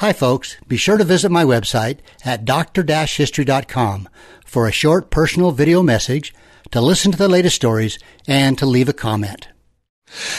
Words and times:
Hi, 0.00 0.12
folks. 0.12 0.58
Be 0.68 0.76
sure 0.76 0.98
to 0.98 1.04
visit 1.04 1.30
my 1.30 1.42
website 1.42 2.00
at 2.22 2.44
dr-history.com 2.44 4.08
for 4.44 4.68
a 4.68 4.72
short 4.72 5.08
personal 5.08 5.52
video 5.52 5.82
message, 5.82 6.34
to 6.70 6.82
listen 6.82 7.12
to 7.12 7.18
the 7.18 7.28
latest 7.28 7.56
stories, 7.56 7.98
and 8.28 8.58
to 8.58 8.66
leave 8.66 8.90
a 8.90 8.92
comment. 8.92 9.48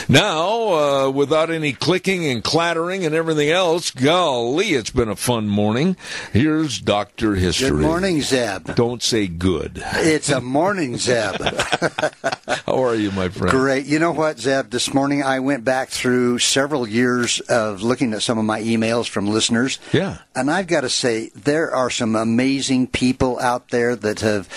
Now, 0.08 1.08
uh, 1.08 1.10
without 1.10 1.50
any 1.50 1.74
clicking 1.74 2.26
and 2.28 2.44
clattering 2.44 3.04
and 3.04 3.16
everything 3.16 3.50
else, 3.50 3.90
golly, 3.90 4.74
it's 4.74 4.92
been 4.92 5.10
a 5.10 5.16
fun 5.16 5.48
morning. 5.48 5.98
Here's 6.32 6.80
Dr. 6.80 7.34
History. 7.34 7.72
Good 7.72 7.82
morning, 7.82 8.22
Zeb. 8.22 8.76
Don't 8.76 9.02
say 9.02 9.26
good. 9.26 9.82
It's 9.96 10.30
a 10.30 10.40
morning, 10.40 10.98
Zeb. 10.98 11.42
How 12.78 12.84
are 12.84 12.96
you, 12.96 13.10
my 13.10 13.30
friend? 13.30 13.50
Great. 13.50 13.88
You 13.88 13.98
know 13.98 14.12
what, 14.12 14.38
Zeb? 14.38 14.70
This 14.70 14.94
morning 14.94 15.24
I 15.24 15.40
went 15.40 15.64
back 15.64 15.90
through 15.90 16.38
several 16.38 16.88
years 16.88 17.40
of 17.40 17.82
looking 17.82 18.14
at 18.14 18.22
some 18.22 18.38
of 18.38 18.46
my 18.46 18.62
emails 18.62 19.10
from 19.10 19.26
listeners. 19.26 19.80
Yeah. 19.92 20.20
And 20.36 20.52
I've 20.52 20.68
got 20.68 20.82
to 20.82 20.90
say, 20.90 21.32
there 21.34 21.74
are 21.74 21.90
some 21.90 22.16
amazing 22.16 22.86
people 22.86 23.40
out 23.40 23.70
there 23.70 23.96
that 23.96 24.20
have 24.20 24.48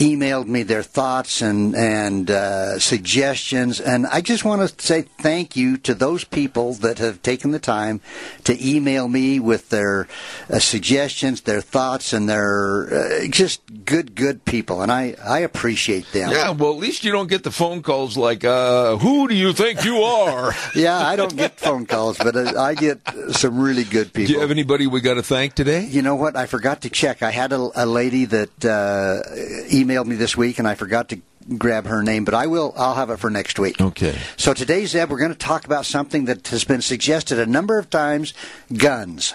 emailed 0.00 0.46
me 0.46 0.62
their 0.62 0.82
thoughts 0.82 1.42
and 1.42 1.76
and 1.76 2.30
uh, 2.30 2.78
suggestions, 2.78 3.80
and 3.80 4.06
I 4.06 4.22
just 4.22 4.44
want 4.46 4.66
to 4.66 4.82
say 4.84 5.02
thank 5.02 5.56
you 5.56 5.76
to 5.78 5.94
those 5.94 6.24
people 6.24 6.72
that 6.74 6.98
have 6.98 7.22
taken 7.22 7.50
the 7.50 7.58
time 7.58 8.00
to 8.44 8.56
email 8.66 9.08
me 9.08 9.38
with 9.38 9.68
their 9.68 10.08
uh, 10.48 10.58
suggestions, 10.58 11.42
their 11.42 11.60
thoughts, 11.60 12.14
and 12.14 12.28
their 12.28 12.88
uh, 12.92 13.26
just 13.28 13.60
good 13.84 14.14
good 14.14 14.46
people, 14.46 14.80
and 14.80 14.90
I 14.90 15.16
I 15.22 15.40
appreciate 15.40 16.10
them. 16.12 16.30
Yeah, 16.30 16.50
well, 16.50 16.72
at 16.72 16.78
least 16.78 17.04
you 17.04 17.12
don't 17.12 17.28
get 17.28 17.44
the 17.44 17.52
phone 17.52 17.82
calls 17.82 18.16
like, 18.16 18.42
uh, 18.42 18.96
"Who 18.96 19.28
do 19.28 19.34
you 19.34 19.52
think 19.52 19.84
you 19.84 19.98
are?" 20.02 20.54
yeah, 20.74 20.96
I 20.98 21.14
don't 21.14 21.36
get 21.36 21.60
phone 21.60 21.84
calls, 21.84 22.16
but 22.16 22.34
uh, 22.34 22.58
I 22.58 22.74
get 22.74 23.00
some 23.32 23.60
really 23.60 23.84
good 23.84 24.14
people. 24.14 24.28
Do 24.28 24.32
you 24.32 24.40
have 24.40 24.50
anybody 24.50 24.86
we 24.86 25.02
got 25.02 25.14
to 25.14 25.22
thank 25.22 25.54
today? 25.54 25.84
You 25.84 26.00
know 26.00 26.16
what? 26.16 26.36
I 26.36 26.46
forgot 26.46 26.80
to 26.82 26.90
check. 26.90 27.22
I 27.22 27.30
had 27.30 27.52
a, 27.52 27.68
a 27.74 27.84
lady 27.84 28.24
that 28.24 28.64
uh, 28.64 29.28
emailed 29.68 29.89
emailed 29.90 30.06
me 30.06 30.16
this 30.16 30.36
week, 30.36 30.58
and 30.58 30.68
I 30.68 30.74
forgot 30.74 31.08
to 31.10 31.20
grab 31.56 31.86
her 31.86 32.02
name, 32.02 32.24
but 32.24 32.34
I 32.34 32.46
will. 32.46 32.72
I'll 32.76 32.94
have 32.94 33.10
it 33.10 33.18
for 33.18 33.30
next 33.30 33.58
week. 33.58 33.80
Okay. 33.80 34.16
So 34.36 34.54
today, 34.54 34.86
Zeb, 34.86 35.10
we're 35.10 35.18
going 35.18 35.32
to 35.32 35.38
talk 35.38 35.64
about 35.64 35.86
something 35.86 36.26
that 36.26 36.48
has 36.48 36.64
been 36.64 36.82
suggested 36.82 37.38
a 37.38 37.46
number 37.46 37.78
of 37.78 37.90
times: 37.90 38.34
guns. 38.72 39.34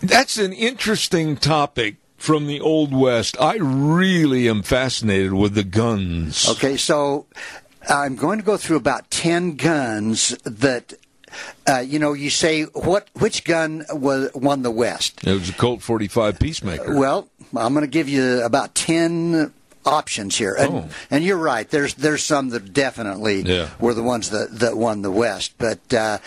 That's 0.00 0.38
an 0.38 0.52
interesting 0.52 1.36
topic 1.36 1.96
from 2.16 2.46
the 2.46 2.60
Old 2.60 2.94
West. 2.94 3.36
I 3.40 3.56
really 3.56 4.48
am 4.48 4.62
fascinated 4.62 5.32
with 5.32 5.54
the 5.54 5.64
guns. 5.64 6.48
Okay, 6.48 6.76
so 6.76 7.26
I'm 7.88 8.16
going 8.16 8.38
to 8.38 8.44
go 8.44 8.56
through 8.56 8.76
about 8.76 9.10
ten 9.10 9.56
guns 9.56 10.36
that 10.44 10.94
uh, 11.68 11.78
you 11.78 11.98
know, 11.98 12.12
you 12.12 12.30
say 12.30 12.62
what 12.64 13.08
which 13.14 13.44
gun 13.44 13.84
was 13.90 14.30
won 14.34 14.62
the 14.62 14.70
West? 14.70 15.26
It 15.26 15.32
was 15.32 15.48
a 15.48 15.52
Colt 15.52 15.82
45 15.82 16.38
Peacemaker. 16.38 16.96
Well, 16.98 17.28
I'm 17.56 17.72
going 17.74 17.84
to 17.84 17.90
give 17.90 18.08
you 18.08 18.42
about 18.42 18.74
ten 18.74 19.52
options 19.86 20.36
here, 20.36 20.54
and 20.54 20.72
Oh. 20.74 20.88
and 21.10 21.22
you're 21.24 21.36
right. 21.36 21.68
There's 21.68 21.94
there's 21.94 22.22
some 22.24 22.48
that 22.50 22.72
definitely 22.72 23.42
Yeah. 23.42 23.68
were 23.78 23.94
the 23.94 24.02
ones 24.02 24.30
that 24.30 24.58
that 24.60 24.76
won 24.76 25.02
the 25.02 25.10
West, 25.10 25.54
but 25.58 25.92
uh, 25.92 26.18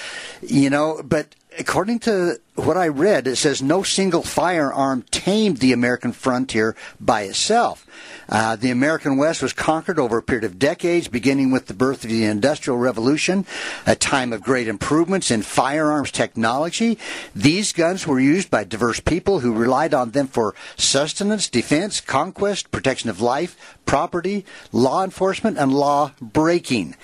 you 0.41 0.69
know, 0.69 1.01
but 1.03 1.33
according 1.59 1.99
to 1.99 2.39
what 2.57 2.75
I 2.75 2.87
read, 2.87 3.27
it 3.27 3.35
says 3.35 3.61
no 3.61 3.83
single 3.83 4.23
firearm 4.23 5.03
tamed 5.11 5.57
the 5.57 5.73
American 5.73 6.11
frontier 6.11 6.75
by 6.99 7.21
itself. 7.23 7.85
Uh, 8.29 8.55
the 8.55 8.71
American 8.71 9.17
West 9.17 9.41
was 9.41 9.53
conquered 9.53 9.99
over 9.99 10.17
a 10.17 10.23
period 10.23 10.43
of 10.43 10.59
decades, 10.59 11.07
beginning 11.07 11.51
with 11.51 11.67
the 11.67 11.73
birth 11.73 12.03
of 12.03 12.09
the 12.09 12.25
Industrial 12.25 12.77
Revolution, 12.77 13.45
a 13.85 13.95
time 13.95 14.33
of 14.33 14.41
great 14.41 14.67
improvements 14.67 15.31
in 15.31 15.41
firearms 15.43 16.11
technology. 16.11 16.97
These 17.35 17.73
guns 17.73 18.07
were 18.07 18.19
used 18.19 18.49
by 18.49 18.63
diverse 18.63 18.99
people 18.99 19.39
who 19.39 19.53
relied 19.53 19.93
on 19.93 20.11
them 20.11 20.27
for 20.27 20.55
sustenance, 20.75 21.47
defense, 21.49 22.01
conquest, 22.01 22.71
protection 22.71 23.09
of 23.09 23.21
life, 23.21 23.77
property, 23.85 24.45
law 24.71 25.03
enforcement, 25.03 25.57
and 25.57 25.73
law 25.73 26.11
breaking. 26.19 26.95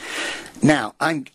Now, 0.63 0.95
I'm 0.99 1.25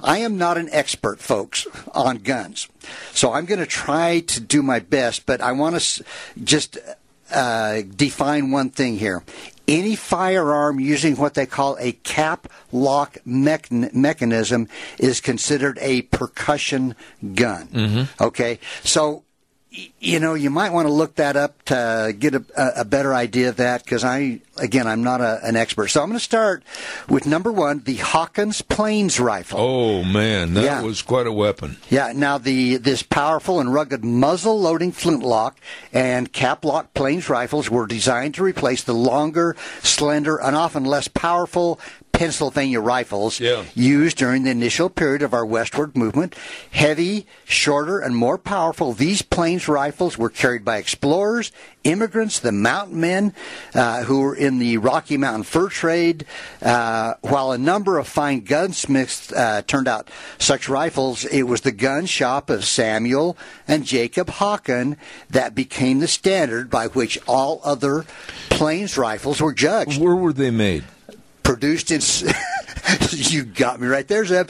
I 0.00 0.18
am 0.18 0.36
not 0.38 0.58
an 0.58 0.68
expert, 0.70 1.20
folks, 1.20 1.66
on 1.92 2.18
guns, 2.18 2.68
so 3.12 3.32
I'm 3.32 3.46
going 3.46 3.60
to 3.60 3.66
try 3.66 4.20
to 4.20 4.40
do 4.40 4.62
my 4.62 4.78
best. 4.78 5.26
But 5.26 5.40
I 5.40 5.52
want 5.52 5.80
to 5.80 6.04
just 6.44 6.78
uh, 7.32 7.82
define 7.96 8.50
one 8.50 8.70
thing 8.70 8.98
here. 8.98 9.22
Any 9.66 9.96
firearm 9.96 10.80
using 10.80 11.16
what 11.16 11.34
they 11.34 11.44
call 11.46 11.76
a 11.78 11.92
cap 11.92 12.48
lock 12.72 13.18
mechan- 13.26 13.92
mechanism 13.92 14.68
is 14.98 15.20
considered 15.20 15.78
a 15.82 16.02
percussion 16.02 16.94
gun. 17.34 17.68
Okay, 18.20 18.60
so 18.82 19.24
you 19.70 20.18
know, 20.18 20.32
you 20.34 20.48
might 20.48 20.72
want 20.72 20.88
to 20.88 20.92
look 20.92 21.16
that 21.16 21.36
up 21.36 21.62
to 21.66 22.14
get 22.18 22.34
a, 22.34 22.42
a 22.76 22.84
better 22.84 23.14
idea 23.14 23.50
of 23.50 23.56
that 23.56 23.84
because 23.84 24.02
I, 24.02 24.40
again, 24.56 24.86
I'm 24.86 25.02
not 25.04 25.20
a, 25.20 25.40
an 25.44 25.56
expert. 25.56 25.88
So 25.88 26.00
I'm 26.02 26.08
going 26.08 26.18
to 26.18 26.24
start 26.24 26.62
with 27.08 27.26
number 27.26 27.52
one, 27.52 27.80
the 27.84 27.96
Hawkins 27.96 28.62
Plains 28.62 29.20
rifle. 29.20 29.60
Oh 29.60 30.04
man, 30.04 30.54
that 30.54 30.64
Yeah. 30.64 30.82
was 30.82 31.02
quite 31.02 31.26
a 31.26 31.32
weapon. 31.32 31.76
Yeah, 31.90 32.12
now 32.16 32.38
the 32.38 32.76
this 32.78 33.02
powerful 33.02 33.60
and 33.60 33.72
rugged 33.72 34.04
muzzle 34.04 34.58
loading 34.58 34.90
flintlock 34.90 35.58
and 35.92 36.32
cap 36.32 36.64
lock 36.64 36.94
plains 36.94 37.28
rifles 37.28 37.68
were 37.68 37.86
designed 37.86 38.34
to 38.36 38.42
replace 38.42 38.82
the 38.82 38.94
longer, 38.94 39.54
slender, 39.82 40.38
and 40.40 40.56
often 40.56 40.84
less 40.84 41.08
powerful 41.08 41.78
Pennsylvania 42.18 42.80
rifles 42.80 43.38
Yeah. 43.38 43.62
used 43.76 44.16
during 44.16 44.42
the 44.42 44.50
initial 44.50 44.90
period 44.90 45.22
of 45.22 45.32
our 45.32 45.46
westward 45.46 45.96
movement. 45.96 46.34
Heavy, 46.72 47.26
shorter, 47.44 48.00
and 48.00 48.16
more 48.16 48.36
powerful, 48.38 48.92
these 48.92 49.22
plains 49.22 49.68
rifles 49.68 50.18
were 50.18 50.28
carried 50.28 50.64
by 50.64 50.78
explorers, 50.78 51.52
immigrants, 51.84 52.40
the 52.40 52.50
mountain 52.50 53.00
men 53.00 53.32
uh, 53.72 54.02
who 54.02 54.20
were 54.20 54.34
in 54.34 54.58
the 54.58 54.78
Rocky 54.78 55.16
Mountain 55.16 55.44
fur 55.44 55.68
trade, 55.68 56.26
uh, 56.60 57.14
while 57.20 57.52
a 57.52 57.58
number 57.58 57.98
of 57.98 58.08
fine 58.08 58.40
gunsmiths 58.40 59.32
uh, 59.32 59.62
turned 59.68 59.86
out 59.86 60.08
such 60.38 60.68
rifles. 60.68 61.24
It 61.24 61.44
was 61.44 61.60
the 61.60 61.70
gun 61.70 62.06
shop 62.06 62.50
of 62.50 62.64
Samuel 62.64 63.36
and 63.68 63.84
Jacob 63.84 64.26
Hawken 64.26 64.96
that 65.30 65.54
became 65.54 66.00
the 66.00 66.08
standard 66.08 66.68
by 66.68 66.88
which 66.88 67.16
all 67.28 67.60
other 67.62 68.04
plains 68.50 68.98
rifles 68.98 69.40
were 69.40 69.54
judged 69.54 70.00
Where 70.00 70.16
were 70.16 70.32
they 70.32 70.50
made? 70.50 70.82
Produced 71.48 71.90
in. 71.90 72.00
You 73.10 73.44
got 73.44 73.80
me 73.80 73.86
right 73.86 74.06
there, 74.06 74.24
Zeb. 74.24 74.48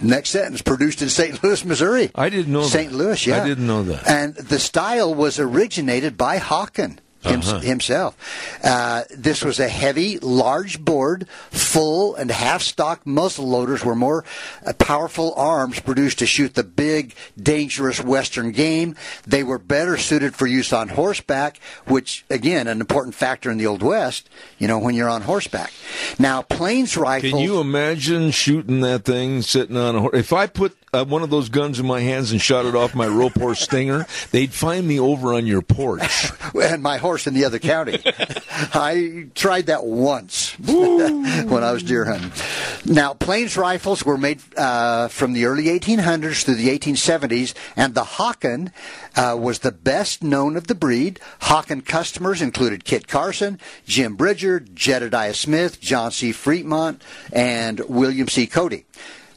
Next 0.00 0.30
sentence: 0.30 0.60
produced 0.60 1.00
in 1.00 1.08
St. 1.08 1.42
Louis, 1.42 1.64
Missouri. 1.64 2.10
I 2.14 2.28
didn't 2.28 2.52
know 2.52 2.64
St. 2.64 2.90
that. 2.90 2.96
Louis. 2.96 3.26
Yeah, 3.26 3.42
I 3.42 3.48
didn't 3.48 3.66
know 3.66 3.82
that. 3.84 4.06
And 4.06 4.34
the 4.34 4.58
style 4.58 5.14
was 5.14 5.38
originated 5.38 6.18
by 6.18 6.38
Hawken. 6.38 6.98
Him- 7.24 7.40
Uh-huh. 7.40 7.58
Himself. 7.60 8.16
Uh, 8.62 9.02
this 9.16 9.44
was 9.44 9.58
a 9.60 9.68
heavy, 9.68 10.18
large 10.18 10.80
bored, 10.84 11.26
full 11.50 12.14
and 12.14 12.30
half 12.30 12.62
stock 12.62 13.06
muzzle 13.06 13.48
loaders 13.48 13.84
were 13.84 13.94
more 13.94 14.24
uh, 14.66 14.72
powerful 14.74 15.34
arms 15.36 15.80
produced 15.80 16.18
to 16.20 16.26
shoot 16.26 16.54
the 16.54 16.62
big, 16.64 17.14
dangerous 17.40 18.02
western 18.02 18.52
game. 18.52 18.96
They 19.26 19.42
were 19.42 19.58
better 19.58 19.96
suited 19.96 20.34
for 20.34 20.46
use 20.46 20.72
on 20.72 20.88
horseback, 20.90 21.58
which, 21.86 22.24
again, 22.30 22.66
an 22.66 22.80
important 22.80 23.14
factor 23.14 23.50
in 23.50 23.58
the 23.58 23.66
Old 23.66 23.82
West, 23.82 24.28
you 24.58 24.66
know, 24.68 24.78
when 24.78 24.94
you're 24.94 25.08
on 25.08 25.22
horseback. 25.22 25.72
Now, 26.18 26.42
plains 26.42 26.96
rifles. 26.96 27.32
Can 27.32 27.40
you 27.40 27.60
imagine 27.60 28.30
shooting 28.30 28.80
that 28.80 29.04
thing 29.04 29.42
sitting 29.42 29.76
on 29.76 29.96
a 29.96 30.00
horse? 30.00 30.14
If 30.14 30.32
I 30.32 30.46
put 30.46 30.76
uh, 30.92 31.04
one 31.04 31.22
of 31.22 31.30
those 31.30 31.48
guns 31.48 31.78
in 31.80 31.86
my 31.86 32.00
hands 32.00 32.30
and 32.32 32.40
shot 32.40 32.66
it 32.66 32.74
off 32.74 32.94
my 32.94 33.06
rope 33.06 33.34
horse 33.38 33.60
Stinger, 33.60 34.06
they'd 34.30 34.52
find 34.52 34.86
me 34.86 34.98
over 35.00 35.34
on 35.34 35.46
your 35.46 35.62
porch. 35.62 36.30
and 36.54 36.82
my 36.82 36.98
horse 36.98 37.13
in 37.26 37.34
the 37.34 37.44
other 37.44 37.58
county. 37.58 38.02
I 38.74 39.28
tried 39.34 39.66
that 39.66 39.84
once 39.84 40.58
when 40.58 41.62
I 41.62 41.72
was 41.72 41.82
deer 41.82 42.04
hunting. 42.04 42.32
Now, 42.84 43.14
plains 43.14 43.56
rifles 43.56 44.04
were 44.04 44.18
made 44.18 44.40
uh, 44.56 45.08
from 45.08 45.32
the 45.32 45.46
early 45.46 45.64
1800s 45.64 46.44
through 46.44 46.56
the 46.56 46.76
1870s, 46.78 47.54
and 47.76 47.94
the 47.94 48.02
Hawken 48.02 48.72
uh, 49.16 49.36
was 49.38 49.60
the 49.60 49.72
best 49.72 50.22
known 50.22 50.56
of 50.56 50.66
the 50.66 50.74
breed. 50.74 51.20
Hawken 51.42 51.84
customers 51.84 52.42
included 52.42 52.84
Kit 52.84 53.08
Carson, 53.08 53.58
Jim 53.86 54.16
Bridger, 54.16 54.60
Jedediah 54.60 55.34
Smith, 55.34 55.80
John 55.80 56.10
C. 56.10 56.32
Fremont, 56.32 57.02
and 57.32 57.80
William 57.88 58.28
C. 58.28 58.46
Cody. 58.46 58.84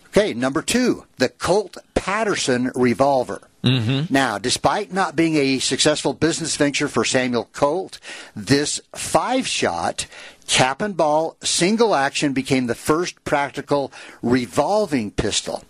Okay, 0.07 0.33
number 0.33 0.63
two, 0.63 1.05
the 1.17 1.29
Colt 1.29 1.77
Paterson 1.97 2.71
revolver. 2.75 3.41
Mm-hmm. 3.63 4.13
Now, 4.13 4.37
despite 4.37 4.93
not 4.93 5.15
being 5.15 5.35
a 5.35 5.59
successful 5.59 6.13
business 6.13 6.55
venture 6.55 6.87
for 6.87 7.03
Samuel 7.03 7.49
Colt, 7.51 7.99
this 8.35 8.79
five 8.95 9.47
shot 9.47 10.05
cap 10.47 10.81
and 10.81 10.95
ball 10.95 11.35
single 11.43 11.93
action 11.93 12.33
became 12.33 12.67
the 12.67 12.75
first 12.75 13.23
practical 13.25 13.91
revolving 14.21 15.11
pistol. 15.11 15.63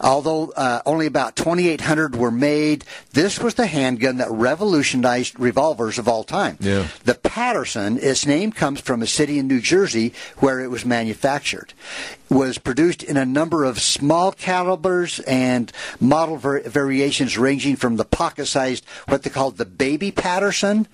Although 0.00 0.50
uh, 0.56 0.82
only 0.84 1.06
about 1.06 1.36
2,800 1.36 2.16
were 2.16 2.30
made, 2.30 2.84
this 3.12 3.38
was 3.38 3.54
the 3.54 3.66
handgun 3.66 4.18
that 4.18 4.30
revolutionized 4.30 5.38
revolvers 5.38 5.98
of 5.98 6.08
all 6.08 6.24
time. 6.24 6.58
Yeah. 6.60 6.88
The 7.04 7.14
Paterson, 7.14 7.98
its 7.98 8.26
name 8.26 8.52
comes 8.52 8.80
from 8.80 9.00
a 9.00 9.06
city 9.06 9.38
in 9.38 9.46
New 9.46 9.60
Jersey 9.60 10.12
where 10.38 10.60
it 10.60 10.70
was 10.70 10.84
manufactured. 10.84 11.72
Was 12.28 12.58
produced 12.58 13.04
in 13.04 13.16
a 13.16 13.24
number 13.24 13.64
of 13.64 13.80
small 13.80 14.32
calibers 14.32 15.20
and 15.20 15.65
model 16.00 16.36
var- 16.36 16.60
variations 16.60 17.38
ranging 17.38 17.76
from 17.76 17.96
the 17.96 18.04
pocket-sized, 18.04 18.84
what 19.08 19.22
they 19.22 19.30
called 19.30 19.56
the 19.56 19.64
baby 19.64 20.10
Paterson, 20.10 20.86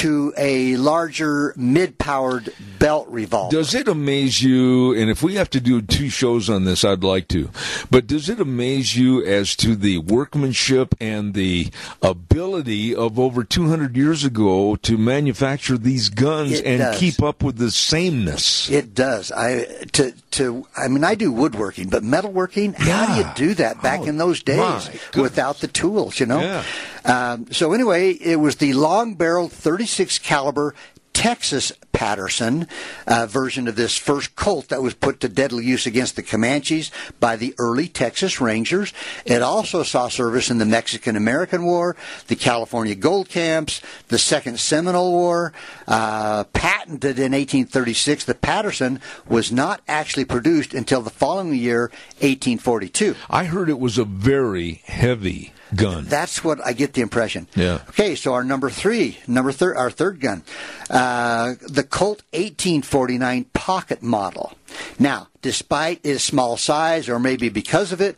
to 0.00 0.32
a 0.38 0.76
larger 0.76 1.52
mid-powered 1.56 2.52
belt 2.78 3.06
revolver. 3.08 3.54
Does 3.54 3.74
it 3.74 3.86
amaze 3.86 4.42
you? 4.42 4.94
And 4.94 5.10
if 5.10 5.22
we 5.22 5.34
have 5.34 5.50
to 5.50 5.60
do 5.60 5.82
two 5.82 6.08
shows 6.08 6.48
on 6.48 6.64
this, 6.64 6.84
I'd 6.84 7.04
like 7.04 7.28
to. 7.28 7.50
But 7.90 8.06
does 8.06 8.28
it 8.30 8.40
amaze 8.40 8.96
you 8.96 9.22
as 9.24 9.54
to 9.56 9.76
the 9.76 9.98
workmanship 9.98 10.94
and 11.00 11.34
the 11.34 11.68
ability 12.02 12.94
of 12.94 13.18
over 13.18 13.44
200 13.44 13.94
years 13.96 14.24
ago 14.24 14.76
to 14.76 14.96
manufacture 14.96 15.76
these 15.76 16.08
guns 16.08 16.52
It 16.60 16.64
and 16.66 16.78
does. 16.78 16.98
keep 16.98 17.22
up 17.22 17.42
with 17.42 17.58
the 17.58 17.70
sameness? 17.70 18.70
It 18.70 18.94
does. 18.94 19.30
I 19.32 19.64
to 19.92 20.12
to. 20.32 20.66
I 20.76 20.88
mean, 20.88 21.04
I 21.04 21.14
do 21.14 21.30
woodworking, 21.32 21.88
but 21.90 22.02
metalworking. 22.02 22.74
How 22.74 23.06
do 23.06 23.20
you 23.20 23.26
do 23.48 23.54
that 23.54 23.82
back 23.82 24.00
Oh, 24.00 24.04
in 24.06 24.16
those 24.16 24.42
days 24.42 24.88
without 25.14 25.58
the 25.58 25.68
tools? 25.68 26.18
You 26.18 26.26
know. 26.26 26.40
Yeah. 26.40 26.64
Um, 27.04 27.46
so 27.50 27.72
anyway, 27.72 28.12
it 28.12 28.36
was 28.36 28.56
the 28.56 28.72
long-barreled 28.72 29.52
36 29.52 30.18
caliber 30.18 30.74
Texas 31.12 31.72
Paterson 31.92 32.66
uh, 33.06 33.26
version 33.26 33.68
of 33.68 33.76
this 33.76 33.94
first 33.96 34.36
Colt 34.36 34.68
that 34.68 34.80
was 34.80 34.94
put 34.94 35.20
to 35.20 35.28
deadly 35.28 35.66
use 35.66 35.86
against 35.86 36.16
the 36.16 36.22
Comanches 36.22 36.90
by 37.18 37.36
the 37.36 37.54
early 37.58 37.88
Texas 37.88 38.40
Rangers. 38.40 38.94
It 39.26 39.42
also 39.42 39.82
saw 39.82 40.08
service 40.08 40.50
in 40.50 40.56
the 40.56 40.64
Mexican-American 40.64 41.64
War, 41.64 41.94
the 42.28 42.36
California 42.36 42.94
Gold 42.94 43.28
Camps, 43.28 43.82
the 44.08 44.18
Second 44.18 44.60
Seminole 44.60 45.12
War. 45.12 45.52
Uh, 45.86 46.44
patented 46.80 47.18
in 47.18 47.32
1836, 47.32 48.24
the 48.24 48.34
Paterson 48.34 49.00
was 49.28 49.52
not 49.52 49.82
actually 49.86 50.24
produced 50.24 50.72
until 50.72 51.02
the 51.02 51.10
following 51.10 51.54
year, 51.54 51.90
1842. 52.20 53.14
I 53.28 53.44
heard 53.44 53.68
it 53.68 53.78
was 53.78 53.98
a 53.98 54.04
very 54.04 54.82
heavy 54.86 55.52
gun. 55.74 56.06
That's 56.06 56.42
what 56.42 56.58
I 56.64 56.72
get 56.72 56.94
the 56.94 57.02
impression. 57.02 57.48
Yeah. 57.54 57.80
Okay, 57.90 58.14
so 58.14 58.32
our 58.32 58.44
number 58.44 58.70
three, 58.70 59.18
number 59.26 59.52
thir- 59.52 59.76
our 59.76 59.90
third 59.90 60.20
gun, 60.20 60.42
uh, 60.88 61.54
the 61.68 61.84
Colt 61.84 62.22
1849 62.32 63.44
pocket 63.52 64.02
model. 64.02 64.54
Now, 64.98 65.28
despite 65.42 66.00
its 66.02 66.24
small 66.24 66.56
size, 66.56 67.10
or 67.10 67.18
maybe 67.18 67.50
because 67.50 67.92
of 67.92 68.00
it, 68.00 68.16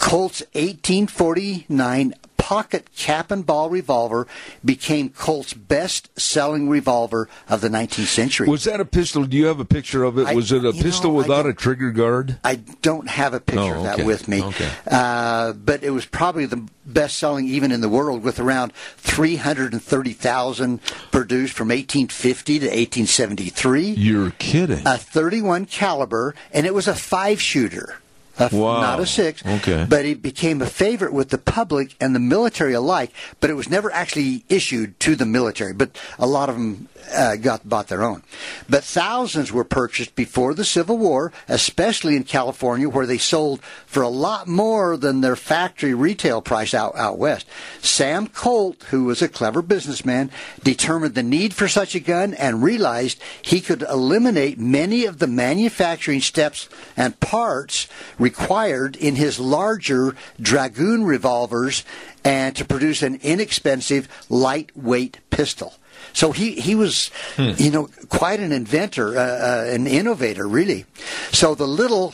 Colt's 0.00 0.40
1849 0.54 2.14
pocket 2.38 2.88
cap 2.96 3.30
and 3.30 3.44
ball 3.46 3.68
revolver 3.70 4.26
became 4.64 5.10
Colt's 5.10 5.52
best-selling 5.52 6.68
revolver 6.70 7.28
of 7.48 7.60
the 7.60 7.68
19th 7.68 8.06
century. 8.06 8.48
was 8.48 8.64
that 8.64 8.80
a 8.80 8.84
pistol? 8.84 9.24
Do 9.24 9.36
you 9.36 9.44
have 9.46 9.60
a 9.60 9.64
picture 9.64 10.02
of 10.02 10.18
it? 10.18 10.26
I- 10.26 10.34
was 10.34 10.50
it 10.50 10.64
a 10.64 10.72
pistol 10.72 11.10
know, 11.12 11.18
without 11.18 11.46
a 11.46 11.52
trigger 11.52 11.92
guard? 11.92 12.38
I 12.42 12.56
don't 12.56 13.08
have 13.08 13.34
a 13.34 13.40
picture 13.40 13.76
Oh, 13.76 13.84
of 13.86 13.96
that 13.98 14.04
with 14.04 14.26
me. 14.26 14.42
Okay. 14.42 14.68
Uh, 14.90 15.52
but 15.52 15.84
it 15.84 15.90
was 15.90 16.06
probably 16.06 16.46
the 16.46 16.64
best 16.86 17.18
selling 17.18 17.46
even 17.46 17.70
in 17.70 17.82
the 17.82 17.88
world 17.90 18.24
with 18.24 18.40
around 18.40 18.72
330,000 18.96 20.80
produced 21.12 21.52
from 21.54 21.68
1850 21.68 22.58
to 22.58 22.66
1873. 22.66 23.90
You're 23.90 24.30
kidding. 24.38 24.82
A 24.86 24.96
31 24.98 25.66
caliber, 25.66 26.34
and 26.52 26.66
it 26.66 26.74
was 26.74 26.88
a 26.88 26.94
five 26.96 27.40
shooter. 27.40 27.96
A, 28.40 28.50
Wow. 28.52 28.80
Not 28.80 29.00
a 29.00 29.06
six. 29.06 29.44
Okay. 29.44 29.86
But 29.88 30.04
it 30.04 30.22
became 30.22 30.60
a 30.62 30.66
favorite 30.66 31.12
with 31.12 31.30
the 31.30 31.38
public 31.38 31.94
and 32.00 32.14
the 32.14 32.20
military 32.20 32.72
alike, 32.72 33.12
but 33.38 33.50
it 33.50 33.54
was 33.54 33.68
never 33.68 33.90
actually 33.92 34.44
issued 34.48 34.98
to 35.00 35.14
the 35.14 35.26
military. 35.26 35.72
But 35.72 35.98
a 36.18 36.26
lot 36.26 36.48
of 36.48 36.56
them 36.56 36.88
uh, 37.14 37.36
got 37.36 37.68
bought 37.68 37.88
their 37.88 38.02
own. 38.02 38.22
But 38.68 38.84
thousands 38.84 39.52
were 39.52 39.64
purchased 39.64 40.14
before 40.14 40.54
the 40.54 40.64
Civil 40.64 40.98
War, 40.98 41.32
especially 41.48 42.16
in 42.16 42.24
California, 42.24 42.88
where 42.88 43.06
they 43.06 43.18
sold 43.18 43.62
for 43.86 44.02
a 44.02 44.08
lot 44.08 44.48
more 44.48 44.96
than 44.96 45.20
their 45.20 45.36
factory 45.36 45.94
retail 45.94 46.40
price 46.40 46.74
out, 46.74 46.96
out 46.96 47.18
west. 47.18 47.46
Sam 47.82 48.26
Colt, 48.26 48.84
who 48.90 49.04
was 49.04 49.22
a 49.22 49.28
clever 49.28 49.62
businessman, 49.62 50.30
determined 50.62 51.14
the 51.14 51.22
need 51.22 51.54
for 51.54 51.68
such 51.68 51.94
a 51.94 52.00
gun 52.00 52.34
and 52.34 52.62
realized 52.62 53.20
he 53.42 53.60
could 53.60 53.82
eliminate 53.82 54.58
many 54.58 55.04
of 55.04 55.18
the 55.18 55.26
manufacturing 55.26 56.20
steps 56.20 56.68
and 56.96 57.18
parts 57.20 57.88
required 58.30 58.94
in 58.96 59.16
his 59.16 59.38
larger 59.40 60.14
Dragoon 60.40 61.04
revolvers 61.04 61.84
and 62.24 62.54
to 62.56 62.64
produce 62.64 63.02
an 63.02 63.18
inexpensive, 63.22 64.06
lightweight 64.28 65.18
pistol. 65.30 65.74
So 66.12 66.32
he, 66.32 66.52
he 66.52 66.74
was, 66.74 67.10
you 67.38 67.70
know, 67.70 67.88
quite 68.08 68.40
an 68.40 68.52
inventor, 68.52 69.16
uh, 69.18 69.20
uh, 69.22 69.64
an 69.68 69.86
innovator, 69.86 70.46
really. 70.48 70.84
So 71.32 71.54
the 71.54 71.66
little 71.68 72.06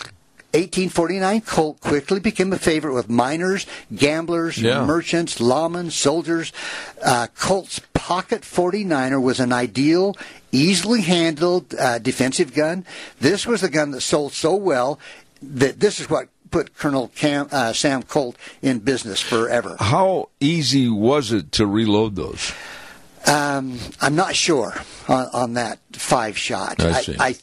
1849 0.52 1.40
Colt 1.42 1.80
quickly 1.80 2.20
became 2.20 2.52
a 2.52 2.58
favorite 2.58 2.94
with 2.94 3.08
miners, 3.08 3.66
gamblers, 3.94 4.58
Yeah. 4.58 4.84
merchants, 4.84 5.38
lawmen, 5.38 5.90
soldiers. 5.92 6.52
Uh, 7.02 7.26
Colt's 7.38 7.80
Pocket 7.94 8.42
49er 8.42 9.20
was 9.20 9.40
an 9.40 9.52
ideal, 9.52 10.16
easily 10.52 11.02
handled 11.02 11.74
uh, 11.74 11.98
defensive 11.98 12.54
gun. 12.54 12.84
This 13.20 13.46
was 13.46 13.60
the 13.62 13.68
gun 13.68 13.90
that 13.92 14.00
sold 14.02 14.32
so 14.32 14.54
well 14.54 14.98
that 15.42 15.80
this 15.80 16.00
is 16.00 16.08
what 16.08 16.28
put 16.50 16.74
Colonel 16.76 17.08
Cam, 17.08 17.48
uh, 17.50 17.72
Sam 17.72 18.02
Colt 18.02 18.36
in 18.62 18.78
business 18.78 19.20
forever. 19.20 19.76
How 19.78 20.30
easy 20.40 20.88
was 20.88 21.32
it 21.32 21.52
to 21.52 21.66
reload 21.66 22.16
those? 22.16 22.52
Um, 23.26 23.78
I'm 24.00 24.14
not 24.14 24.36
sure 24.36 24.72
on, 25.08 25.28
on 25.32 25.52
that 25.54 25.80
five 25.92 26.38
shot. 26.38 26.82
I 26.82 27.00
see. 27.00 27.16
I, 27.18 27.36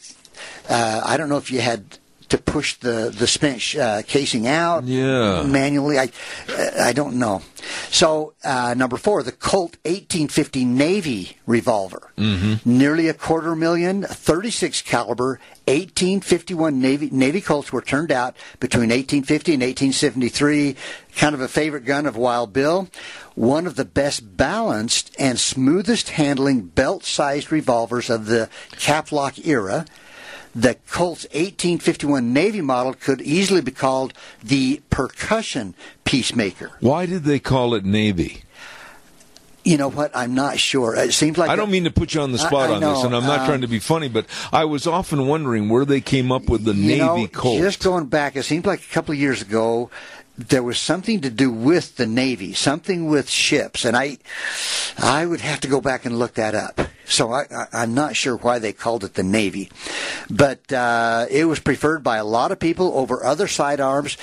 uh, 0.70 1.02
I 1.06 1.18
don't 1.18 1.30
know 1.30 1.38
if 1.38 1.52
you 1.52 1.60
had 1.60 1.98
to 2.34 2.40
push 2.40 2.74
the 2.80 3.14
the 3.16 3.28
spent 3.28 3.76
uh, 3.76 4.02
casing 4.08 4.48
out 4.48 4.86
Yeah. 4.86 5.44
manually. 5.44 6.00
I 6.00 6.10
I 6.80 6.92
don't 6.92 7.20
know. 7.20 7.44
So 7.92 8.34
uh, 8.44 8.74
number 8.76 8.98
four, 8.98 9.22
the 9.22 9.32
Colt 9.32 9.78
1850 9.86 10.66
Navy 10.66 11.38
revolver, 11.46 12.12
mm-hmm. 12.18 12.56
nearly 12.66 13.08
a 13.08 13.14
quarter 13.14 13.56
million, 13.56 14.02
36 14.04 14.82
caliber. 14.82 15.40
1851 15.66 16.82
Navy 16.82 17.10
Navy 17.12 17.40
Colts 17.40 17.72
were 17.72 17.82
turned 17.82 18.12
out 18.12 18.36
between 18.60 18.90
1850 18.90 19.54
and 19.54 19.62
1873. 19.62 20.76
Kind 21.16 21.36
of 21.36 21.42
a 21.42 21.48
favorite 21.48 21.86
gun 21.86 22.08
of 22.08 22.18
Wild 22.18 22.52
Bill. 22.52 22.90
One 23.36 23.68
of 23.68 23.76
the 23.76 23.86
best 23.86 24.36
balanced 24.36 25.16
and 25.20 25.40
smoothest 25.40 26.10
handling 26.10 26.64
belt-sized 26.64 27.52
revolvers 27.52 28.10
of 28.10 28.26
the 28.26 28.50
Caplock 28.72 29.46
era. 29.46 29.86
The 30.56 30.76
Colt's 30.90 31.24
1851 31.32 32.32
Navy 32.32 32.62
model 32.62 32.94
could 32.94 33.22
easily 33.22 33.62
be 33.62 33.72
called 33.72 34.14
the 34.44 34.82
percussion 34.90 35.74
peacemaker. 36.04 36.72
Why 36.80 37.08
did 37.08 37.24
they 37.24 37.40
call 37.40 37.74
it 37.74 37.84
Navy? 37.84 38.44
You 39.64 39.78
know 39.78 39.90
what? 39.90 40.12
I'm 40.14 40.36
not 40.36 40.60
sure. 40.60 40.94
It 40.96 41.14
seems 41.14 41.38
like 41.38 41.50
I 41.50 41.56
don't 41.56 41.72
mean 41.72 41.86
to 41.86 41.92
put 41.92 42.14
you 42.14 42.22
on 42.22 42.34
the 42.34 42.38
spot 42.38 42.70
I- 42.70 42.74
I 42.74 42.76
on 42.76 42.82
this, 42.82 43.04
and 43.04 43.16
I'm 43.16 43.24
not 43.24 43.42
um, 43.42 43.46
trying 43.48 43.62
to 43.62 43.68
be 43.68 43.80
funny, 43.80 44.10
but 44.10 44.26
I 44.52 44.66
was 44.66 44.86
often 44.86 45.26
wondering 45.26 45.70
where 45.70 45.86
they 45.86 46.02
came 46.02 46.32
up 46.34 46.50
with 46.50 46.66
the 46.66 46.74
Navy 46.74 46.98
know, 46.98 47.28
Colt. 47.32 47.60
Just 47.60 47.82
going 47.82 48.08
back, 48.08 48.36
it 48.36 48.44
seems 48.44 48.66
like 48.66 48.82
a 48.82 48.94
couple 48.94 49.14
of 49.14 49.20
years 49.20 49.42
ago, 49.42 49.90
there 50.38 50.64
was 50.64 50.80
something 50.80 51.22
to 51.22 51.30
do 51.30 51.52
with 51.52 51.98
the 51.98 52.08
Navy, 52.08 52.54
something 52.54 53.06
with 53.08 53.30
ships, 53.30 53.86
and 53.86 53.96
I, 53.96 54.18
I 54.98 55.26
would 55.26 55.42
have 55.42 55.60
to 55.62 55.68
go 55.68 55.80
back 55.80 56.06
and 56.06 56.18
look 56.18 56.34
that 56.36 56.56
up. 56.56 56.82
So 57.06 57.32
I, 57.32 57.46
I'm 57.72 57.94
not 57.94 58.16
sure 58.16 58.38
why 58.38 58.60
they 58.60 58.74
called 58.74 59.04
it 59.04 59.14
the 59.14 59.24
Navy, 59.24 59.70
but 60.30 60.72
uh, 60.74 61.28
it 61.30 61.46
was 61.46 61.60
preferred 61.60 62.04
by 62.04 62.18
a 62.18 62.26
lot 62.26 62.52
of 62.52 62.60
people 62.60 62.98
over 62.98 63.24
other 63.24 63.48
sidearms 63.48 64.18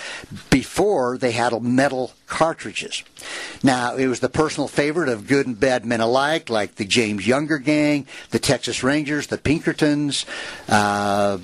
before 0.51 1.17
they 1.17 1.31
had 1.31 1.53
metal 1.63 2.13
cartridges. 2.27 3.05
Now 3.63 3.97
it 3.97 4.07
was 4.07 4.21
the 4.21 4.29
personal 4.29 4.67
favorite 4.67 5.11
of 5.11 5.29
good 5.29 5.47
and 5.47 5.61
bad 5.61 5.85
men 5.85 6.01
alike, 6.01 6.49
like 6.49 6.77
the 6.77 6.85
James 6.85 7.27
Younger 7.27 7.59
Gang, 7.59 8.07
the 8.31 8.39
Texas 8.39 8.83
Rangers, 8.83 9.29
the 9.29 9.39
Pinkertons. 9.39 10.27
Uh, 10.69 11.39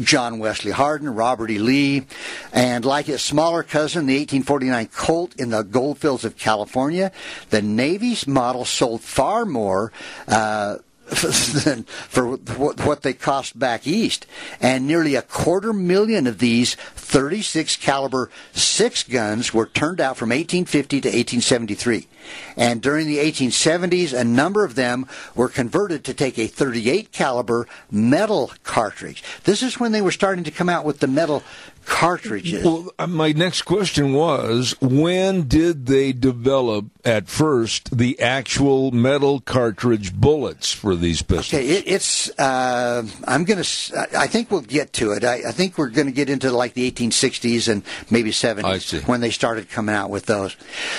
John 0.00 0.38
Wesley 0.38 0.70
Hardin, 0.70 1.14
Robert 1.14 1.50
E. 1.50 1.58
Lee, 1.58 2.06
and 2.52 2.84
like 2.84 3.06
his 3.06 3.22
smaller 3.22 3.62
cousin, 3.62 4.06
the 4.06 4.14
1849 4.14 4.86
Colt 4.88 5.34
in 5.36 5.50
the 5.50 5.62
goldfields 5.62 6.24
of 6.24 6.36
California, 6.36 7.12
the 7.50 7.62
Navy's 7.62 8.26
model 8.26 8.64
sold 8.64 9.00
far 9.02 9.44
more. 9.44 9.92
Uh, 10.26 10.76
than 11.64 11.82
for 11.84 12.36
what 12.36 13.02
they 13.02 13.12
cost 13.12 13.58
back 13.58 13.86
east, 13.86 14.26
and 14.58 14.86
nearly 14.86 15.14
a 15.16 15.22
quarter 15.22 15.74
million 15.74 16.26
of 16.26 16.38
these 16.38 16.76
36 16.76 17.76
caliber 17.76 18.30
six 18.52 19.02
guns 19.02 19.52
were 19.52 19.66
turned 19.66 20.00
out 20.00 20.16
from 20.16 20.30
1850 20.30 21.02
to 21.02 21.08
1873. 21.08 22.08
And 22.56 22.80
during 22.80 23.06
the 23.06 23.18
1870s, 23.18 24.18
a 24.18 24.24
number 24.24 24.64
of 24.64 24.74
them 24.74 25.06
were 25.34 25.48
converted 25.48 26.04
to 26.04 26.14
take 26.14 26.38
a 26.38 26.46
38 26.46 27.12
caliber 27.12 27.66
metal 27.90 28.52
cartridge. 28.62 29.22
This 29.44 29.62
is 29.62 29.80
when 29.80 29.92
they 29.92 30.02
were 30.02 30.10
starting 30.10 30.44
to 30.44 30.50
come 30.50 30.68
out 30.68 30.84
with 30.84 31.00
the 31.00 31.06
metal 31.06 31.42
cartridges. 31.84 32.64
Well, 32.64 32.90
uh, 32.98 33.06
my 33.06 33.32
next 33.32 33.62
question 33.62 34.12
was 34.12 34.74
when 34.80 35.46
did 35.48 35.86
they 35.86 36.12
develop 36.12 36.86
at 37.04 37.28
first 37.28 37.96
the 37.96 38.18
actual 38.20 38.90
metal 38.90 39.40
cartridge 39.40 40.14
bullets 40.14 40.72
for 40.72 40.96
these 40.96 41.22
pistols? 41.22 41.54
Okay, 41.54 41.68
it, 41.68 41.84
it's. 41.86 42.30
Uh, 42.38 43.06
I'm 43.26 43.44
going 43.44 43.62
to. 43.62 44.08
I 44.18 44.26
think 44.26 44.50
we'll 44.50 44.62
get 44.62 44.92
to 44.94 45.12
it. 45.12 45.24
I, 45.24 45.48
I 45.48 45.52
think 45.52 45.78
we're 45.78 45.90
going 45.90 46.06
to 46.06 46.12
get 46.12 46.28
into 46.28 46.50
like 46.50 46.74
the 46.74 46.90
1860s 46.90 47.68
and 47.68 47.82
maybe 48.10 48.30
70s 48.30 49.06
when 49.06 49.20
they 49.20 49.30
started 49.30 49.70
coming 49.70 49.94
out 49.94 50.10
with 50.10 50.26
those. 50.26 50.56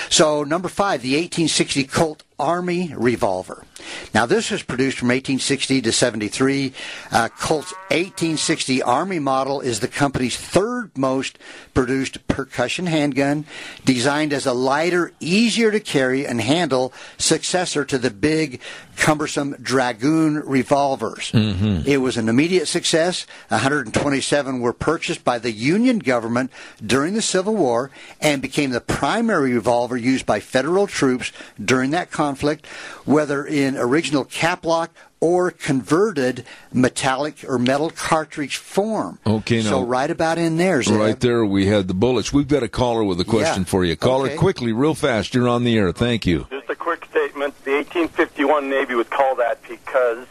So 0.08 0.44
number 0.44 0.68
five, 0.68 1.02
the 1.02 1.14
1860 1.14 1.84
Colt 1.84 2.22
Army 2.38 2.94
revolver. 2.96 3.65
Now, 4.14 4.26
this 4.26 4.50
was 4.50 4.62
produced 4.62 4.98
from 4.98 5.08
1860 5.08 5.82
to 5.82 5.92
73. 5.92 6.72
Uh, 7.10 7.28
Colt's 7.28 7.72
1860 7.90 8.82
Army 8.82 9.18
model 9.18 9.60
is 9.60 9.80
the 9.80 9.88
company's 9.88 10.36
third 10.36 10.96
most 10.96 11.38
produced 11.74 12.26
percussion 12.28 12.86
handgun, 12.86 13.44
designed 13.84 14.32
as 14.32 14.46
a 14.46 14.52
lighter, 14.52 15.12
easier 15.20 15.70
to 15.70 15.80
carry 15.80 16.26
and 16.26 16.40
handle 16.40 16.92
successor 17.18 17.84
to 17.84 17.98
the 17.98 18.10
big, 18.10 18.60
cumbersome 18.96 19.56
Dragoon 19.60 20.36
revolvers. 20.36 21.30
Mm-hmm. 21.32 21.82
It 21.86 21.98
was 21.98 22.16
an 22.16 22.28
immediate 22.28 22.66
success. 22.66 23.26
127 23.48 24.60
were 24.60 24.72
purchased 24.72 25.24
by 25.24 25.38
the 25.38 25.52
Union 25.52 25.98
government 25.98 26.50
during 26.84 27.14
the 27.14 27.22
Civil 27.22 27.56
War 27.56 27.90
and 28.20 28.40
became 28.40 28.70
the 28.70 28.80
primary 28.80 29.52
revolver 29.52 29.96
used 29.96 30.24
by 30.24 30.40
federal 30.40 30.86
troops 30.86 31.32
during 31.62 31.90
that 31.90 32.10
conflict, 32.10 32.66
whether 33.04 33.44
in 33.44 33.65
original 33.74 34.24
caplock 34.24 34.90
or 35.18 35.50
converted 35.50 36.44
metallic 36.72 37.42
or 37.48 37.58
metal 37.58 37.90
cartridge 37.90 38.58
form. 38.58 39.18
Okay, 39.26 39.62
so 39.62 39.82
right 39.82 40.10
about 40.10 40.36
in 40.36 40.58
there, 40.58 40.82
Zeb. 40.82 40.96
right 40.96 41.18
there, 41.18 41.44
we 41.44 41.66
had 41.66 41.88
the 41.88 41.94
bullets. 41.94 42.32
We've 42.32 42.46
got 42.46 42.62
a 42.62 42.68
caller 42.68 43.02
with 43.02 43.18
a 43.20 43.24
question 43.24 43.62
yeah. 43.62 43.68
for 43.68 43.84
you. 43.84 43.96
Caller, 43.96 44.26
okay. 44.26 44.36
quickly, 44.36 44.72
real 44.72 44.94
fast. 44.94 45.34
You're 45.34 45.48
on 45.48 45.64
the 45.64 45.76
air. 45.76 45.90
Thank 45.92 46.26
you. 46.26 46.46
Just 46.50 46.68
a 46.68 46.76
quick 46.76 47.06
statement: 47.06 47.54
the 47.64 47.72
1851 47.72 48.68
Navy 48.68 48.94
would 48.94 49.10
call 49.10 49.34
that 49.36 49.62
because 49.66 50.26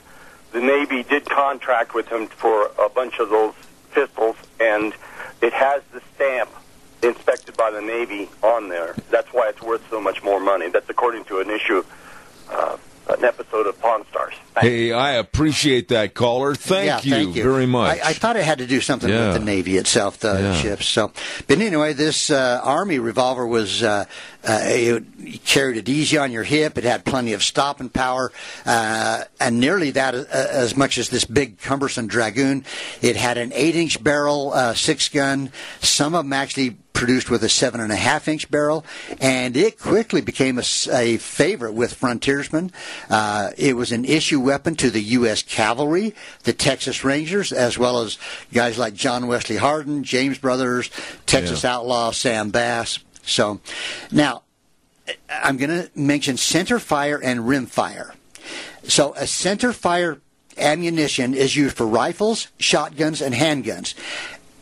the 0.52 0.62
Navy 0.62 1.04
did 1.04 1.26
contract 1.26 1.94
with 1.94 2.08
him 2.08 2.28
for 2.28 2.72
a 2.80 2.88
bunch 2.88 3.20
of 3.20 3.30
those 3.30 3.54
pistols, 3.92 4.36
and 4.60 4.94
it 5.42 5.52
has 5.52 5.82
the 5.92 6.02
stamp 6.14 6.50
inspected 7.04 7.58
by 7.58 7.72
the 7.72 7.82
Navy 7.82 8.30
on 8.42 8.70
there. 8.70 8.96
That's 9.10 9.28
why 9.34 9.50
it's 9.50 9.62
worth 9.62 9.88
so 9.90 10.00
much 10.00 10.24
more 10.24 10.40
money. 10.40 10.70
That's 10.70 10.90
according 10.90 11.26
to 11.26 11.40
an 11.40 11.50
issue, 11.50 11.84
uh, 12.50 12.78
an 13.08 13.24
episode 13.24 13.68
of 13.68 13.80
Pawn 13.80 14.06
Stars. 14.10 14.34
Thanks. 14.56 14.68
Hey, 14.68 14.92
I 14.92 15.14
appreciate 15.14 15.90
that 15.90 16.14
caller. 16.14 16.56
Thank, 16.56 16.86
yeah, 16.86 17.00
you, 17.02 17.12
thank 17.26 17.36
you 17.36 17.44
very 17.44 17.66
much. 17.66 18.00
I, 18.00 18.10
I, 18.10 18.14
thought 18.14 18.36
it 18.38 18.44
had 18.46 18.60
to 18.60 18.68
do 18.68 18.80
something 18.82 19.10
Yeah. 19.10 19.28
with 19.28 19.34
the 19.34 19.46
Navy 19.46 19.78
itself, 19.78 20.20
the 20.20 20.34
Yeah. 20.40 20.56
ships. 20.56 20.86
So, 20.86 21.12
but 21.48 21.60
anyway, 21.60 21.94
this 21.94 22.30
uh, 22.30 22.62
Army 22.64 22.98
revolver 23.00 23.46
was 23.46 23.84
uh, 23.84 24.06
uh, 24.48 24.60
it 24.64 25.44
carried 25.46 25.78
it 25.78 25.90
easy 25.90 26.18
on 26.18 26.32
your 26.32 26.44
hip. 26.44 26.78
It 26.78 26.84
had 26.84 27.04
plenty 27.04 27.34
of 27.34 27.44
stopping 27.44 27.90
power, 27.90 28.32
uh, 28.66 29.24
and 29.40 29.60
nearly 29.60 29.92
that 29.92 30.16
uh, 30.16 30.26
as 30.32 30.78
much 30.78 30.98
as 30.98 31.10
this 31.10 31.26
big 31.26 31.60
cumbersome 31.60 32.08
Dragoon. 32.08 32.64
It 33.02 33.16
had 33.18 33.38
an 33.38 33.52
eight-inch 33.54 34.04
barrel, 34.04 34.54
uh, 34.54 34.74
six 34.74 35.10
gun. 35.10 35.52
Some 35.82 36.16
of 36.16 36.24
them 36.26 36.34
actually 36.34 36.78
produced 36.96 37.30
with 37.30 37.44
a 37.44 37.50
seven 37.50 37.80
and 37.80 37.92
a 37.92 37.96
half 37.96 38.28
inch 38.28 38.50
barrel, 38.50 38.84
and 39.20 39.56
it 39.56 39.80
quickly 39.80 40.22
became 40.22 40.58
a 40.58 41.18
favorite 41.18 41.74
with 41.74 41.94
frontiersmen. 41.94 42.72
Uh, 43.10 43.52
it 43.58 43.76
was 43.76 43.92
an 43.92 44.06
issue 44.06 44.40
weapon 44.40 44.76
to 44.76 44.90
the 44.90 45.02
U.S. 45.02 45.44
Cavalry, 45.44 46.16
the 46.44 46.54
Texas 46.54 47.04
Rangers, 47.04 47.52
as 47.52 47.78
well 47.78 48.00
as 48.00 48.18
guys 48.52 48.80
like 48.80 48.96
John 48.96 49.28
Wesley 49.28 49.58
Hardin, 49.58 50.04
James 50.04 50.40
Brothers, 50.40 50.90
Texas 51.28 51.64
Outlaw, 51.66 52.12
Sam 52.12 52.50
Bass. 52.50 53.00
So, 53.24 53.60
now 54.12 54.44
I'm 55.30 55.58
going 55.58 55.70
to 55.70 55.90
mention 55.96 56.38
center 56.38 56.80
fire 56.80 57.20
and 57.22 57.48
rim 57.48 57.66
fire. 57.68 58.14
So, 58.84 59.14
a 59.16 59.28
center 59.28 59.74
fire 59.74 60.20
ammunition 60.58 61.34
is 61.34 61.56
used 61.56 61.76
for 61.76 61.86
rifles, 61.86 62.48
shotguns, 62.60 63.22
and 63.22 63.36
handguns. 63.36 63.94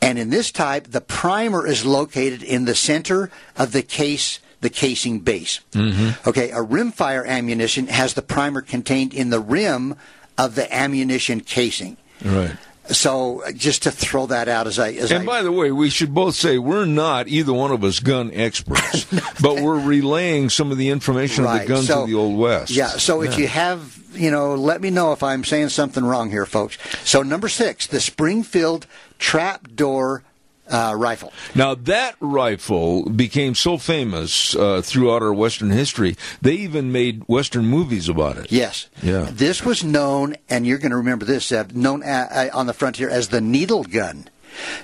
And 0.03 0.19
in 0.19 0.29
this 0.29 0.51
type, 0.51 0.87
the 0.91 1.01
primer 1.01 1.65
is 1.65 1.85
located 1.85 2.43
in 2.43 2.65
the 2.65 2.75
center 2.75 3.29
of 3.57 3.71
the 3.71 3.81
case, 3.81 4.39
the 4.61 4.69
casing 4.69 5.19
base. 5.21 5.61
Mm-hmm. 5.71 6.27
Okay, 6.29 6.51
a 6.51 6.57
rimfire 6.57 7.25
ammunition 7.25 7.87
has 7.87 8.13
the 8.13 8.21
primer 8.21 8.61
contained 8.61 9.13
in 9.13 9.29
the 9.29 9.39
rim 9.39 9.95
of 10.37 10.55
the 10.55 10.73
ammunition 10.73 11.39
casing. 11.41 11.97
right. 12.23 12.55
So, 12.91 13.41
just 13.55 13.83
to 13.83 13.91
throw 13.91 14.25
that 14.25 14.49
out 14.49 14.67
as 14.67 14.77
I 14.77 14.91
as 14.91 15.09
And 15.09 15.23
I 15.23 15.25
by 15.25 15.41
the 15.41 15.53
way, 15.53 15.71
we 15.71 15.89
should 15.89 16.13
both 16.13 16.35
say 16.35 16.57
we're 16.57 16.83
not 16.83 17.29
either 17.29 17.53
one 17.53 17.71
of 17.71 17.81
us 17.81 18.01
gun 18.01 18.29
experts, 18.33 19.05
but 19.41 19.61
we're 19.61 19.79
relaying 19.79 20.49
some 20.49 20.69
of 20.69 20.77
the 20.77 20.89
information 20.89 21.45
of 21.45 21.51
the 21.51 21.59
Right. 21.59 21.67
guns 21.67 21.87
So- 21.87 22.01
of 22.01 22.09
the 22.09 22.15
old 22.15 22.37
west. 22.37 22.71
Yeah. 22.71 22.89
So 22.89 23.21
if 23.21 23.37
you 23.39 23.47
have, 23.47 23.97
you 24.13 24.29
know, 24.31 24.55
let 24.55 24.81
me 24.81 24.89
know 24.89 25.13
if 25.13 25.23
I'm 25.23 25.45
saying 25.45 25.69
something 25.69 26.03
wrong 26.03 26.29
here, 26.29 26.45
folks. 26.45 26.77
So 27.05 27.23
number 27.23 27.47
six, 27.47 27.87
the 27.87 28.01
Springfield 28.01 28.85
trapdoor 29.23 30.21
uh, 30.67 30.93
rifle. 30.97 31.31
Now 31.55 31.75
that 31.75 32.15
rifle 32.19 33.09
became 33.09 33.55
so 33.55 33.77
famous 33.77 34.53
uh, 34.55 34.81
throughout 34.81 35.21
our 35.21 35.33
Western 35.33 35.71
history, 35.71 36.17
they 36.41 36.53
even 36.55 36.91
made 36.91 37.23
Western 37.27 37.65
movies 37.65 38.09
about 38.09 38.37
it. 38.37 38.51
Yes. 38.51 38.89
Yeah. 39.01 39.29
This 39.31 39.63
was 39.63 39.83
known, 39.83 40.35
and 40.49 40.67
you're 40.67 40.77
going 40.77 40.91
to 40.91 40.97
remember 40.97 41.25
this, 41.25 41.47
Zeb, 41.47 41.71
known 41.71 42.03
a, 42.03 42.27
a, 42.31 42.49
on 42.49 42.67
the 42.67 42.73
frontier 42.73 43.09
as 43.09 43.29
the 43.29 43.41
needle 43.41 43.83
gun. 43.83 44.27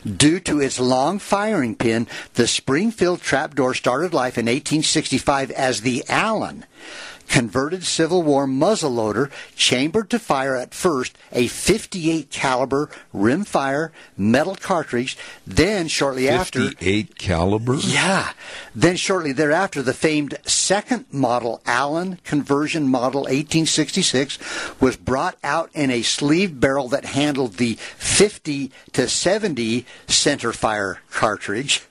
Due 0.03 0.39
to 0.39 0.61
its 0.61 0.79
long 0.79 1.19
firing 1.19 1.75
pin, 1.75 2.07
the 2.33 2.47
Springfield 2.47 3.21
trapdoor 3.21 3.73
started 3.73 4.13
life 4.13 4.37
in 4.37 4.45
1865 4.45 5.51
as 5.51 5.81
the 5.81 6.03
Allin. 6.09 6.65
Converted 7.29 7.85
Civil 7.85 8.23
War 8.23 8.45
muzzleloader, 8.47 9.31
chambered 9.55 10.09
to 10.09 10.19
fire 10.19 10.55
at 10.55 10.73
first 10.73 11.15
a 11.31 11.47
58 11.47 12.29
caliber 12.31 12.89
rimfire 13.13 13.91
metal 14.17 14.55
cartridge. 14.55 15.17
Then 15.47 15.87
shortly 15.87 16.27
after, 16.27 16.69
Fifty-eight 16.69 17.17
caliber. 17.17 17.75
yeah. 17.75 18.33
Then 18.75 18.95
shortly 18.97 19.31
thereafter, 19.31 19.81
the 19.81 19.93
famed 19.93 20.37
second 20.69 21.03
model 21.11 21.59
Allin 21.65 22.19
conversion 22.23 22.87
model 22.87 23.21
1866 23.21 24.37
was 24.79 24.95
brought 24.97 25.35
out 25.43 25.67
in 25.73 25.89
a 25.89 26.03
sleeve 26.03 26.59
barrel 26.59 26.87
that 26.87 27.05
handled 27.05 27.53
the 27.53 27.73
50 27.73 28.71
to 28.91 29.07
70 29.07 29.83
center 30.05 30.53
fire 30.53 30.99
cartridge. 31.09 31.81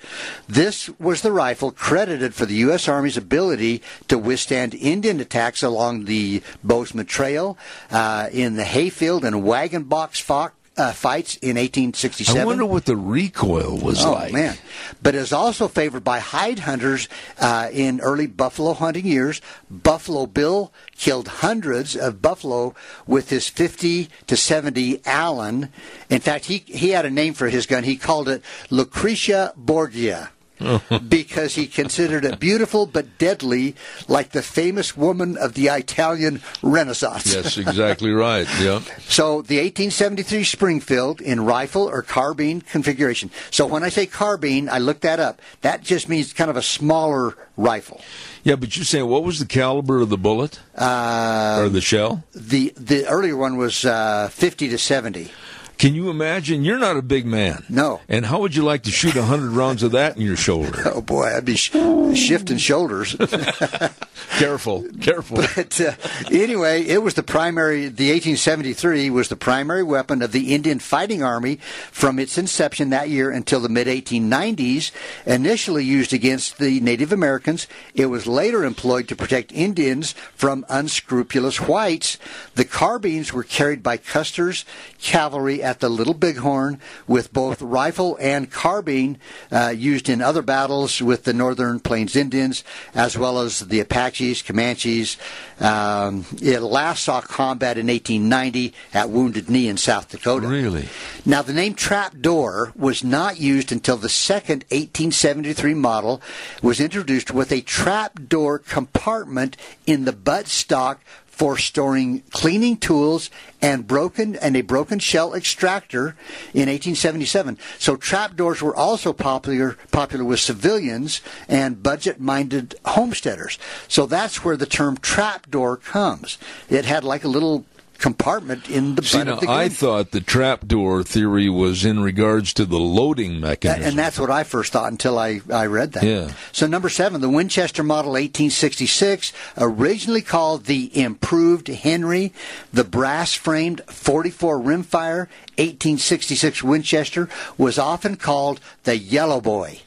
This 0.47 0.89
was 1.01 1.23
the 1.23 1.33
rifle 1.33 1.73
credited 1.73 2.37
for 2.37 2.47
the 2.47 2.55
U.S. 2.67 2.87
Army's 2.87 3.17
ability 3.17 3.83
to 4.07 4.17
withstand 4.17 4.77
Indian 4.77 5.19
attacks 5.19 5.65
along 5.65 6.05
the 6.05 6.41
Bozeman 6.63 7.07
Trail, 7.07 7.59
uh, 7.91 8.29
in 8.31 8.55
the 8.55 8.65
hayfield 8.65 9.25
and 9.25 9.43
wagon 9.43 9.83
box 9.83 10.21
fought, 10.21 10.55
uh, 10.79 10.93
fights 10.93 11.37
in 11.37 11.57
1867. 11.57 12.41
I 12.41 12.45
wonder 12.45 12.65
what 12.65 12.85
the 12.85 12.97
recoil 12.97 13.77
was 13.77 14.05
like. 14.05 14.07
Oh 14.07 14.13
like. 14.13 14.33
man! 14.33 14.57
But 15.03 15.15
is 15.15 15.33
also 15.33 15.69
favored 15.69 16.05
by 16.05 16.21
hide 16.21 16.61
hunters 16.61 17.09
uh, 17.39 17.69
in 17.73 18.01
early 18.01 18.27
buffalo 18.27 18.73
hunting 18.73 19.07
years. 19.07 19.41
Buffalo 19.69 20.27
Bill 20.27 20.73
killed 20.97 21.29
hundreds 21.29 21.97
of 21.97 22.23
buffalo 22.23 22.75
with 23.07 23.31
his 23.31 23.49
50 23.49 24.09
to 24.27 24.37
70 24.37 25.03
Allin. 25.05 25.71
In 26.09 26.21
fact, 26.21 26.47
he 26.47 26.59
he 26.67 26.91
had 26.91 27.05
a 27.05 27.11
name 27.11 27.35
for 27.35 27.49
his 27.49 27.67
gun. 27.67 27.85
He 27.85 27.97
called 27.97 28.29
it 28.29 28.43
Lucretia 28.71 29.53
Borgia. 29.57 30.31
because 31.09 31.55
he 31.55 31.67
considered 31.67 32.25
it 32.25 32.39
beautiful 32.41 32.87
but 32.87 33.19
deadly, 33.19 33.75
like 34.09 34.31
the 34.31 34.43
famous 34.43 34.97
woman 34.97 35.37
of 35.37 35.55
the 35.55 35.69
Italian 35.69 36.41
Renaissance. 36.63 37.33
Yes, 37.35 37.57
exactly 37.59 38.11
right. 38.11 38.47
Yeah. 38.61 38.81
So 39.09 39.43
the 39.43 39.57
1873 39.57 40.45
Springfield 40.45 41.21
in 41.21 41.41
rifle 41.45 41.83
or 41.89 42.03
carbine 42.03 42.61
configuration. 42.61 43.31
So 43.51 43.67
when 43.67 43.83
I 43.83 43.89
say 43.89 44.07
carbine, 44.07 44.69
I 44.69 44.79
looked 44.79 45.01
that 45.03 45.19
up. 45.19 45.41
That 45.63 45.83
just 45.83 46.09
means 46.09 46.33
kind 46.33 46.51
of 46.51 46.57
a 46.57 46.63
smaller 46.63 47.35
rifle. 47.57 48.01
Yeah, 48.45 48.57
but 48.57 48.77
you're 48.77 48.85
saying 48.85 49.07
what 49.09 49.25
was 49.25 49.39
the 49.41 49.47
caliber 49.47 50.01
of 50.01 50.09
the 50.11 50.19
bullet 50.19 50.61
Uh, 50.77 51.63
or 51.63 51.69
the 51.69 51.81
shell? 51.81 52.23
the 52.35 52.73
the 52.77 53.07
earlier 53.09 53.37
one 53.37 53.57
was 53.57 53.85
uh, 53.85 54.29
50 54.31 54.69
to 54.69 54.79
70. 54.79 55.31
Can 55.79 55.95
you 55.95 56.11
imagine? 56.11 56.65
You're 56.65 56.79
not 56.79 56.97
a 56.97 57.03
big 57.03 57.25
man. 57.25 57.65
No. 57.69 58.01
And 58.09 58.27
how 58.27 58.41
would 58.41 58.57
you 58.57 58.65
like 58.65 58.83
to 58.83 58.91
shoot 58.91 59.15
a 59.15 59.23
hundred 59.23 59.53
rounds 59.53 59.85
of 59.85 59.93
that 59.93 60.17
in 60.17 60.23
your 60.23 60.37
shoulder? 60.37 60.83
Oh 60.99 61.03
boy, 61.03 61.37
I'd 61.37 61.45
be 61.45 61.55
sh- 61.55 61.71
shifting 62.15 62.57
shoulders. 62.57 63.15
careful, 64.39 64.85
careful. 65.01 65.37
But 65.55 65.81
uh, 65.81 65.93
anyway, 66.33 66.83
it 66.83 67.03
was 67.03 67.15
the 67.15 67.23
primary. 67.23 67.83
The 67.83 68.11
1873 68.11 69.11
was 69.11 69.29
the 69.29 69.37
primary 69.37 69.83
weapon 69.83 70.23
of 70.23 70.33
the 70.33 70.55
Indian 70.55 70.79
Fighting 70.79 71.23
Army 71.23 71.57
from 71.93 72.19
its 72.19 72.39
inception 72.39 72.91
that 72.91 73.11
year 73.11 73.31
until 73.31 73.61
the 73.61 73.69
mid 73.69 73.87
1890s. 73.87 74.91
Initially 75.27 75.85
used 75.85 76.13
against 76.13 76.59
the 76.59 76.81
Native 76.81 77.13
Americans, 77.13 77.69
it 77.95 78.07
was 78.07 78.27
later 78.27 78.65
employed 78.65 79.07
to 79.09 79.17
protect 79.17 79.53
Indians 79.53 80.13
from 80.35 80.65
unscrupulous 80.69 81.61
whites. 81.61 82.19
The 82.55 82.65
carbines 82.65 83.33
were 83.33 83.45
carried 83.45 83.83
by 83.83 83.99
Custer's 83.99 84.65
cavalry 85.01 85.63
at 85.69 85.81
the 85.81 85.91
Little 85.91 86.15
Bighorn, 86.15 86.81
with 87.07 87.31
both 87.31 87.61
rifle 87.61 88.17
and 88.21 88.51
carbine 88.51 89.19
uh, 89.53 89.69
used 89.69 90.09
in 90.09 90.23
other 90.23 90.41
battles 90.41 91.03
with 91.03 91.25
the 91.25 91.35
Northern 91.35 91.79
Plains 91.79 92.17
Indians, 92.17 92.65
as 92.95 93.19
well 93.19 93.39
as 93.41 93.61
the 93.61 93.81
Apaches, 93.81 94.41
Comanches. 94.41 95.19
Um, 95.61 96.25
it 96.41 96.61
last 96.61 97.05
saw 97.05 97.21
combat 97.21 97.77
in 97.77 97.89
1890 97.89 98.73
at 98.95 99.11
Wounded 99.11 99.51
Knee 99.51 99.69
in 99.69 99.77
South 99.77 100.09
Dakota. 100.09 100.49
Really? 100.49 100.89
Now, 101.27 101.43
the 101.43 101.53
name 101.53 101.75
trapdoor 101.75 102.73
was 102.75 103.05
not 103.05 103.39
used 103.39 103.71
until 103.71 103.99
the 103.99 104.09
second 104.09 104.65
1873 104.71 105.75
model 105.75 106.23
was 106.63 106.81
introduced 106.81 107.31
with 107.31 107.53
a 107.53 107.61
trapdoor 107.61 108.59
compartment 108.59 109.59
in 109.87 110.07
the 110.07 110.13
buttstock 110.15 110.99
for 111.39 111.57
storing 111.57 112.21
cleaning 112.31 112.77
tools 112.77 113.31
and 113.63 113.87
broken 113.87 114.35
and 114.35 114.57
a 114.57 114.61
broken 114.61 114.99
shell 114.99 115.35
extractor 115.35 116.17
in 116.53 116.67
1877. 116.67 117.57
So 117.79 117.95
trapdoors 117.95 118.61
were 118.61 118.75
also 118.75 119.13
popular 119.13 119.79
popular 119.93 120.25
with 120.25 120.41
civilians 120.41 121.21
and 121.49 121.81
budget-minded 121.81 122.75
homesteaders. 122.85 123.57
So 123.87 124.05
that's 124.05 124.45
where 124.45 124.57
the 124.57 124.67
term 124.67 124.97
trapdoor 124.97 125.77
comes. 125.77 126.39
It 126.69 126.85
had 126.85 127.05
like 127.05 127.23
a 127.23 127.29
little 127.29 127.65
compartment 127.99 128.69
in 128.71 128.95
the 128.95 129.03
See, 129.03 129.19
butt 129.19 129.27
now, 129.27 129.33
of 129.35 129.41
the 129.41 129.47
gun. 129.47 129.57
I 129.59 129.69
thought 129.69 130.11
the 130.13 130.21
trapdoor 130.21 131.03
theory 131.03 131.49
was 131.49 131.85
in 131.85 132.01
regards 132.01 132.53
to 132.55 132.65
the 132.65 132.79
loading 132.79 133.41
That- 133.41 133.49
mechanism. 133.65 133.85
and 133.85 133.99
that's 133.99 134.19
what 134.19 134.31
I 134.31 134.45
first 134.45 134.73
thought 134.73 134.91
until 134.91 135.19
I, 135.19 135.41
I 135.53 135.67
read 135.67 135.93
that. 135.93 136.03
Yeah. 136.05 136.31
So 136.53 136.67
number 136.67 136.89
seven, 136.89 137.21
the 137.21 137.29
Winchester 137.29 137.83
Model 137.83 138.13
1866, 138.13 139.33
originally 139.59 140.23
called 140.23 140.65
the 140.67 140.91
Improved 140.99 141.69
Henry, 141.69 142.33
the 142.73 142.85
brass-framed 142.85 143.83
44 143.89 144.59
rimfire 144.61 145.27
1866 145.59 146.63
Winchester 146.63 147.29
was 147.57 147.79
often 147.79 148.17
called 148.17 148.61
the 148.85 148.97
Yellow 148.97 149.41
Boy 149.41 149.81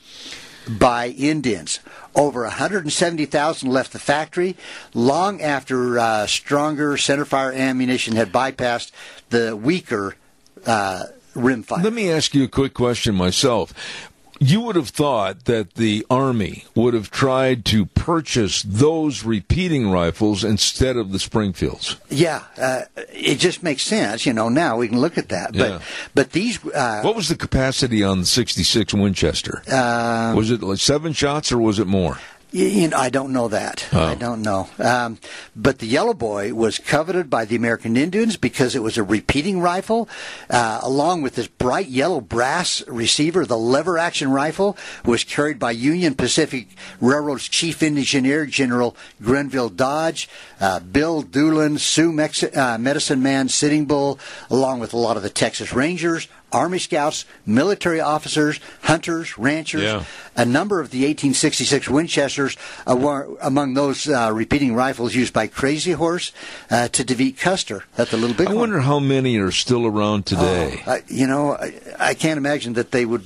by 0.67 1.07
Indians. 1.09 1.79
Over 2.15 2.43
170,000 2.43 3.69
left 3.69 3.93
the 3.93 3.99
factory 3.99 4.55
long 4.93 5.41
after 5.41 5.97
uh, 5.99 6.27
stronger 6.27 6.93
centerfire 6.93 7.55
ammunition 7.55 8.15
had 8.15 8.31
bypassed 8.31 8.91
the 9.29 9.55
weaker 9.55 10.15
uh, 10.65 11.03
rimfire. 11.35 11.83
Let 11.83 11.93
me 11.93 12.11
ask 12.11 12.35
you 12.35 12.43
a 12.43 12.47
quick 12.49 12.73
question 12.73 13.15
myself. 13.15 13.73
You 14.43 14.61
would 14.61 14.75
have 14.75 14.89
thought 14.89 15.45
that 15.45 15.75
the 15.75 16.03
Army 16.09 16.65
would 16.73 16.95
have 16.95 17.11
tried 17.11 17.63
to 17.65 17.85
purchase 17.85 18.63
those 18.63 19.23
repeating 19.23 19.91
rifles 19.91 20.43
instead 20.43 20.97
of 20.97 21.11
the 21.11 21.19
Springfields. 21.19 21.95
Yeah, 22.09 22.41
uh, 22.59 22.81
it 23.13 23.35
just 23.35 23.61
makes 23.61 23.83
sense. 23.83 24.25
You 24.25 24.33
know, 24.33 24.49
now 24.49 24.77
we 24.77 24.87
can 24.87 24.99
look 24.99 25.19
at 25.19 25.29
that. 25.29 25.53
But 25.53 25.69
Yeah. 25.69 25.79
but 26.15 26.31
these 26.31 26.57
uh, 26.65 27.01
What 27.03 27.15
was 27.15 27.29
the 27.29 27.35
capacity 27.35 28.03
on 28.03 28.21
the 28.21 28.25
66 28.25 28.95
Winchester? 28.95 29.61
uh, 29.71 30.33
was 30.35 30.49
it 30.49 30.63
like 30.63 30.79
seven 30.79 31.13
shots 31.13 31.51
or 31.51 31.59
was 31.59 31.77
it 31.77 31.85
more? 31.85 32.17
You 32.51 32.89
know, 32.89 32.97
I 32.97 33.09
don't 33.09 33.31
know 33.31 33.47
that. 33.47 33.87
Oh. 33.93 34.03
I 34.03 34.15
don't 34.15 34.41
know. 34.41 34.67
Um, 34.77 35.19
but 35.55 35.79
the 35.79 35.87
Yellow 35.87 36.13
Boy 36.13 36.53
was 36.53 36.79
coveted 36.79 37.29
by 37.29 37.45
the 37.45 37.55
American 37.55 37.95
Indians 37.95 38.35
because 38.35 38.75
it 38.75 38.83
was 38.83 38.97
a 38.97 39.03
repeating 39.03 39.61
rifle, 39.61 40.09
uh, 40.49 40.79
along 40.83 41.21
with 41.21 41.35
this 41.35 41.47
bright 41.47 41.87
yellow 41.87 42.19
brass 42.19 42.85
receiver. 42.87 43.45
The 43.45 43.57
lever 43.57 43.97
action 43.97 44.31
rifle 44.31 44.77
was 45.05 45.23
carried 45.23 45.59
by 45.59 45.71
Union 45.71 46.15
Pacific 46.15 46.67
Railroad's 46.99 47.47
chief 47.47 47.81
engineer, 47.81 48.45
General 48.45 48.95
Grenville 49.21 49.69
Dodge, 49.69 50.29
uh, 50.59 50.79
Bill 50.81 51.21
Doolin, 51.21 51.77
Sioux 51.77 52.11
Mex- 52.11 52.43
uh, 52.43 52.77
Medicine 52.79 53.23
Man, 53.23 53.47
Sitting 53.47 53.85
Bull, 53.85 54.19
along 54.49 54.79
with 54.79 54.93
a 54.93 54.97
lot 54.97 55.17
of 55.17 55.23
the 55.23 55.29
Texas 55.29 55.73
Rangers. 55.73 56.27
Army 56.51 56.79
Scouts, 56.79 57.25
military 57.45 57.99
officers, 57.99 58.59
hunters, 58.83 59.37
ranchers, 59.37 59.83
Yeah. 59.83 60.03
a 60.35 60.45
number 60.45 60.79
of 60.79 60.91
the 60.91 60.99
1866 60.99 61.89
Winchesters 61.89 62.57
uh, 62.89 62.95
were 62.95 63.27
among 63.41 63.73
those 63.73 64.07
uh, 64.07 64.31
repeating 64.33 64.75
rifles 64.75 65.15
used 65.15 65.33
by 65.33 65.47
Crazy 65.47 65.91
Horse 65.93 66.31
uh, 66.69 66.87
to 66.89 67.03
defeat 67.03 67.37
Custer 67.37 67.83
at 67.97 68.09
the 68.09 68.17
Little 68.17 68.35
Big 68.35 68.47
I 68.47 68.53
wonder 68.53 68.79
how 68.81 68.99
many 68.99 69.37
are 69.37 69.51
still 69.51 69.85
around 69.85 70.25
today. 70.25 70.81
I, 70.85 71.03
you 71.07 71.27
know, 71.27 71.53
I, 71.53 71.73
I 71.99 72.13
can't 72.13 72.37
imagine 72.37 72.73
that 72.73 72.91
they 72.91 73.05
would 73.05 73.25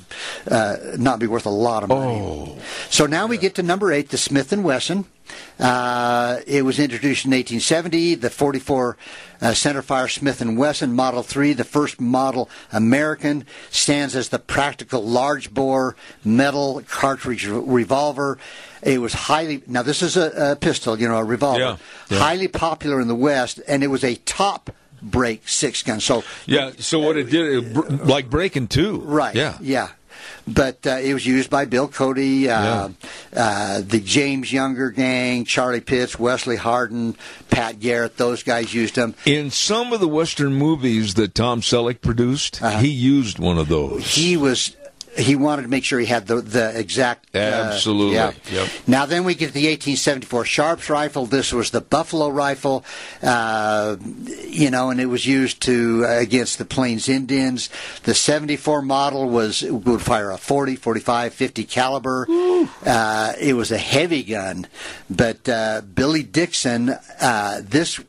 uh, 0.50 0.78
not 0.98 1.20
be 1.20 1.28
worth 1.28 1.46
a 1.46 1.50
lot 1.50 1.84
of 1.84 1.90
money. 1.90 2.20
Oh. 2.22 2.58
So 2.90 3.06
now 3.06 3.28
we 3.28 3.38
get 3.38 3.56
to 3.56 3.64
number 3.64 3.92
eight, 3.92 4.10
the 4.10 4.18
Smith 4.18 4.52
and 4.52 4.64
Wesson. 4.64 5.06
Uh, 5.60 6.40
it 6.48 6.64
was 6.64 6.80
introduced 6.80 7.26
in 7.26 7.32
1870. 7.32 8.16
The 8.16 8.30
44 8.30 8.98
uh, 9.42 9.46
centerfire 9.52 10.10
Smith 10.10 10.42
and 10.42 10.58
Wesson 10.58 10.94
Model 10.94 11.24
3, 11.24 11.54
the 11.54 11.64
first 11.64 12.00
model 12.02 12.50
American, 12.72 13.46
stands 13.70 14.16
as 14.16 14.30
the 14.30 14.40
practical 14.40 15.04
large 15.04 15.54
bore 15.54 15.96
metal 16.24 16.82
cartridge 16.88 17.46
revolver. 17.48 18.38
It 18.84 19.02
was 19.02 19.14
highly 19.14 19.64
now 19.68 19.82
this 19.84 20.02
is 20.02 20.18
a, 20.18 20.52
a 20.52 20.56
pistol, 20.56 21.00
you 21.00 21.08
know, 21.08 21.18
a 21.18 21.24
revolver, 21.24 21.60
Yeah, 21.60 21.78
yeah. 22.10 22.20
highly 22.20 22.48
popular 22.48 23.02
in 23.02 23.08
the 23.08 23.16
West, 23.16 23.60
and 23.68 23.84
it 23.84 23.88
was 23.88 24.04
a 24.04 24.16
top 24.16 24.70
break 25.02 25.48
six 25.48 25.84
gun. 25.84 26.00
So 26.00 26.24
Yeah, 26.46 26.72
so 26.80 27.00
what 27.00 27.18
it 27.18 27.30
did, 27.30 27.64
it, 27.66 27.74
br- 27.74 27.88
like 27.90 28.30
breaking 28.30 28.68
two. 28.68 29.00
Right. 29.02 29.36
Yeah. 29.36 29.58
Yeah. 29.62 29.90
But 30.48 30.86
uh, 30.86 30.98
it 31.02 31.14
was 31.14 31.26
used 31.26 31.50
by 31.50 31.66
Bill 31.66 31.88
Cody, 31.88 32.50
uh, 32.50 32.90
uh, 33.36 33.82
the 33.82 34.00
James 34.00 34.54
Younger 34.54 34.92
gang, 34.92 35.44
Charlie 35.44 35.82
Pitts, 35.82 36.20
Wesley 36.20 36.56
Hardin, 36.56 37.16
Pat 37.50 37.80
Garrett. 37.80 38.18
Those 38.18 38.44
guys 38.44 38.72
used 38.74 38.94
them. 38.96 39.16
In 39.26 39.50
some 39.50 39.92
of 39.92 40.00
the 40.02 40.08
Western 40.08 40.54
movies 40.54 41.16
that 41.16 41.34
Tom 41.34 41.62
Selleck 41.62 42.02
produced, 42.02 42.62
Uh-huh. 42.62 42.78
he 42.80 42.90
used 42.90 43.40
one 43.40 43.58
of 43.58 43.68
those. 43.70 44.06
He 44.16 44.38
was. 44.38 44.76
He 45.18 45.36
wanted 45.36 45.64
to 45.64 45.68
make 45.68 45.84
sure 45.84 46.00
he 46.00 46.06
had 46.06 46.28
the 46.28 46.42
the 46.42 46.78
exact. 46.78 47.36
uh, 47.36 47.40
Absolutely. 47.40 48.16
yeah. 48.16 48.32
Yep. 48.52 48.70
Now 48.88 49.06
then 49.06 49.24
we 49.24 49.34
get 49.34 49.54
the 49.54 49.68
1874 49.68 50.46
Sharps 50.46 50.90
rifle. 50.90 51.26
This 51.26 51.54
was 51.54 51.72
the 51.72 51.82
Buffalo 51.82 52.30
rifle, 52.30 52.84
uh, 53.24 53.96
you 54.48 54.70
know, 54.72 54.90
and 54.90 55.00
it 55.00 55.06
was 55.06 55.26
used 55.26 55.62
to 55.64 56.06
uh, 56.06 56.20
against 56.20 56.58
the 56.58 56.66
Plains 56.66 57.08
Indians. 57.08 57.70
The 58.04 58.14
74 58.14 58.82
model 58.82 59.30
was 59.30 59.62
would 59.62 60.02
fire 60.02 60.32
a 60.32 60.38
40, 60.38 60.76
45, 60.76 61.34
50 61.34 61.64
caliber. 61.64 62.26
Uh, 62.86 63.34
it 63.40 63.54
was 63.54 63.72
a 63.72 63.78
heavy 63.78 64.24
gun, 64.24 64.68
but 65.10 65.48
uh, 65.48 65.82
Billy 65.82 66.24
Dixon, 66.24 66.90
uh, 67.22 67.62
this. 67.64 68.00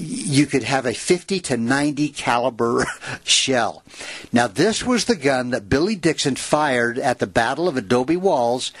You 0.00 0.46
could 0.46 0.62
have 0.62 0.86
a 0.86 0.94
50 0.94 1.40
to 1.40 1.56
90 1.56 2.10
caliber 2.10 2.86
shell. 3.24 3.82
Now, 4.32 4.46
this 4.46 4.84
was 4.84 5.04
the 5.04 5.16
gun 5.16 5.50
that 5.50 5.68
Billy 5.68 5.96
Dixon 5.96 6.36
fired 6.36 6.98
at 6.98 7.18
the 7.18 7.26
Battle 7.26 7.68
of 7.68 7.76
Adobe 7.76 8.16
Walls. 8.16 8.72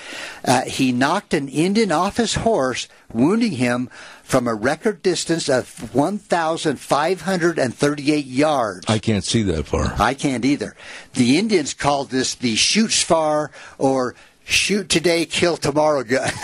Uh, 0.44 0.62
he 0.62 0.92
knocked 0.92 1.34
an 1.34 1.48
Indian 1.48 1.92
off 1.92 2.16
his 2.16 2.36
horse, 2.36 2.88
wounding 3.12 3.52
him 3.52 3.90
from 4.22 4.46
a 4.46 4.54
record 4.54 5.02
distance 5.02 5.48
of 5.48 5.92
1,538 5.94 8.24
yards. 8.24 8.86
I 8.88 8.98
can't 8.98 9.24
see 9.24 9.42
that 9.42 9.66
far. 9.66 9.92
I 9.98 10.14
can't 10.14 10.44
either. 10.44 10.76
The 11.14 11.36
Indians 11.36 11.74
called 11.74 12.10
this 12.10 12.36
the 12.36 12.54
shoot 12.54 12.92
far 12.92 13.50
or 13.76 14.14
shoot 14.50 14.88
today, 14.88 15.24
kill 15.24 15.56
tomorrow 15.56 16.02
gun. 16.02 16.30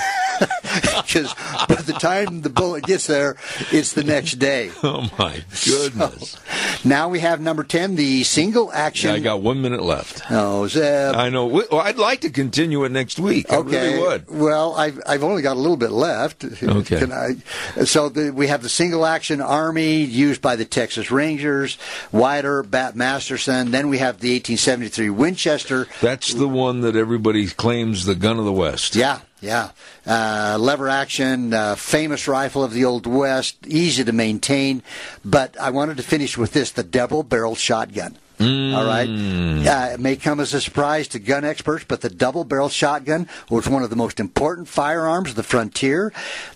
Because 1.06 1.32
by 1.68 1.76
the 1.76 1.94
time 1.94 2.42
the 2.42 2.50
bullet 2.50 2.84
gets 2.84 3.06
there, 3.06 3.36
it's 3.72 3.92
the 3.94 4.04
next 4.04 4.34
day. 4.34 4.70
Oh 4.82 5.10
my 5.18 5.42
goodness! 5.64 6.36
Now 6.84 7.08
we 7.08 7.20
have 7.20 7.40
number 7.40 7.64
10, 7.64 7.96
the 7.96 8.22
single 8.24 8.70
action. 8.72 9.10
I 9.10 9.18
got 9.18 9.40
one 9.40 9.60
minute 9.60 9.82
left. 9.82 10.22
Oh, 10.30 10.68
Zeb. 10.68 11.14
I 11.16 11.28
know. 11.28 11.46
Well, 11.46 11.66
I'd 11.72 11.96
like 11.96 12.20
to 12.20 12.30
continue 12.30 12.84
it 12.84 12.92
next 12.92 13.18
week. 13.18 13.50
Okay. 13.50 13.78
I 13.78 13.84
really 13.84 14.00
would. 14.00 14.28
Well, 14.28 14.74
I've 14.74 15.00
I've 15.06 15.24
only 15.24 15.42
got 15.42 15.56
a 15.56 15.60
little 15.60 15.76
bit 15.76 15.90
left. 15.90 16.44
Okay. 16.44 16.98
Can 16.98 17.12
I? 17.12 17.84
So 17.84 18.08
the, 18.08 18.32
we 18.32 18.46
have 18.48 18.62
the 18.62 18.68
single 18.68 19.04
action 19.06 19.40
army 19.40 20.04
used 20.04 20.40
by 20.40 20.56
the 20.56 20.64
Texas 20.64 21.10
Rangers, 21.10 21.78
Wyatt 22.12 22.44
Earp, 22.44 22.70
Bat 22.70 22.96
Masterson. 22.96 23.70
Then 23.70 23.88
we 23.88 23.98
have 23.98 24.20
the 24.20 24.30
1873 24.34 25.10
Winchester. 25.10 25.88
That's 26.00 26.32
the 26.34 26.48
one 26.48 26.82
that 26.82 26.94
everybody 26.96 27.46
claims 27.48 27.95
the 28.04 28.14
gun 28.14 28.38
of 28.38 28.44
the 28.44 28.52
West. 28.52 28.94
Yeah, 28.94 29.20
yeah. 29.40 29.70
Uh, 30.06 30.56
lever 30.60 30.88
action, 30.88 31.52
uh, 31.52 31.74
famous 31.76 32.28
rifle 32.28 32.62
of 32.62 32.72
the 32.72 32.84
Old 32.84 33.06
West, 33.06 33.66
easy 33.66 34.04
to 34.04 34.12
maintain. 34.12 34.82
But 35.24 35.58
I 35.58 35.70
wanted 35.70 35.96
to 35.96 36.02
finish 36.02 36.36
with 36.36 36.52
this 36.52 36.70
the 36.70 36.82
double 36.84 37.22
barrel 37.22 37.54
shotgun. 37.54 38.18
All 38.38 38.84
right, 38.84 39.08
uh, 39.08 39.94
it 39.94 40.00
may 40.00 40.16
come 40.16 40.40
as 40.40 40.52
a 40.52 40.60
surprise 40.60 41.08
to 41.08 41.18
gun 41.18 41.42
experts, 41.46 41.86
but 41.88 42.02
the 42.02 42.10
double-barrel 42.10 42.68
shotgun 42.68 43.30
was 43.48 43.66
one 43.66 43.82
of 43.82 43.88
the 43.88 43.96
most 43.96 44.20
important 44.20 44.68
firearms 44.68 45.30
of 45.30 45.36
the 45.36 45.42
frontier, 45.42 46.12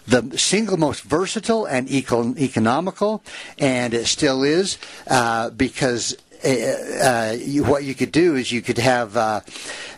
the 0.06 0.36
single 0.36 0.76
most 0.76 1.00
versatile 1.00 1.64
and 1.64 1.90
eco- 1.90 2.36
economical, 2.36 3.22
and 3.58 3.94
it 3.94 4.04
still 4.04 4.42
is 4.42 4.76
uh, 5.06 5.48
because 5.48 6.18
uh, 6.44 7.36
you, 7.38 7.64
what 7.64 7.84
you 7.84 7.94
could 7.94 8.12
do 8.12 8.34
is 8.36 8.50
you 8.50 8.62
could 8.62 8.78
have 8.78 9.16
uh, 9.16 9.40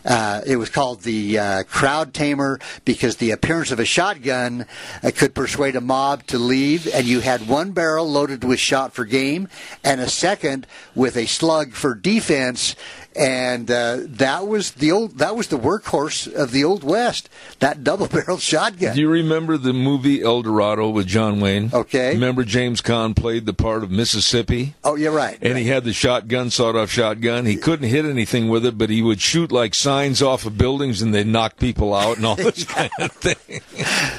uh, 0.05 0.41
it 0.47 0.57
was 0.57 0.69
called 0.69 1.03
the 1.03 1.39
uh, 1.39 1.63
crowd 1.65 2.13
tamer 2.13 2.59
because 2.85 3.17
the 3.17 3.31
appearance 3.31 3.71
of 3.71 3.79
a 3.79 3.85
shotgun 3.85 4.67
uh, 5.03 5.11
could 5.15 5.35
persuade 5.35 5.77
a 5.77 5.81
mob 5.81 6.27
to 6.27 6.39
leave, 6.39 6.93
and 6.93 7.07
you 7.07 7.21
had 7.21 7.47
one 7.49 7.73
barrel 7.73 8.11
loaded 8.11 8.43
with 8.43 8.59
shot 8.59 8.93
for 8.93 9.05
game 9.05 9.49
and 9.85 10.01
a 10.01 10.09
second 10.09 10.67
with 10.95 11.17
a 11.17 11.27
slug 11.27 11.73
for 11.73 11.95
defense. 11.95 12.75
And 13.15 13.71
uh, 13.71 13.99
that 14.05 14.47
was 14.47 14.71
the 14.73 14.91
old 14.91 15.19
that 15.19 15.37
was 15.37 15.49
the 15.49 15.59
workhorse 15.59 16.33
of 16.33 16.51
the 16.51 16.65
old 16.65 16.83
west. 16.83 17.29
That 17.59 17.85
double 17.85 18.07
barrel 18.07 18.39
shotgun. 18.39 18.95
Do 18.95 19.01
you 19.03 19.11
remember 19.11 19.59
the 19.59 19.75
movie 19.75 20.23
El 20.23 20.41
Dorado 20.43 20.89
with 20.89 21.07
John 21.07 21.39
Wayne? 21.41 21.71
Okay. 21.75 22.15
Remember 22.15 22.43
James 22.43 22.81
Caan 22.81 23.15
played 23.15 23.45
the 23.45 23.53
part 23.53 23.83
of 23.83 23.91
Mississippi? 23.91 24.75
oh, 24.83 24.97
you're 24.97 25.13
right. 25.13 25.37
And 25.43 25.59
he 25.59 25.65
had 25.67 25.85
the 25.85 25.93
shotgun, 25.93 26.49
sawed 26.51 26.75
off 26.75 26.89
shotgun. 26.91 27.45
He 27.45 27.57
couldn't 27.57 27.89
hit 27.89 28.07
anything 28.07 28.49
with 28.49 28.65
it, 28.65 28.79
but 28.79 28.89
he 28.89 29.03
would 29.03 29.21
shoot 29.21 29.53
like 29.53 29.75
signs 29.75 30.23
off 30.23 30.47
of 30.47 30.57
buildings 30.57 31.03
and 31.03 31.15
they'd 31.15 31.27
knock 31.27 31.59
people 31.59 31.95
out 31.95 32.17
and 32.17 32.25
all 32.25 32.37
this 32.37 32.65
kind 32.65 32.91
of 32.99 33.13
thing. 33.13 33.61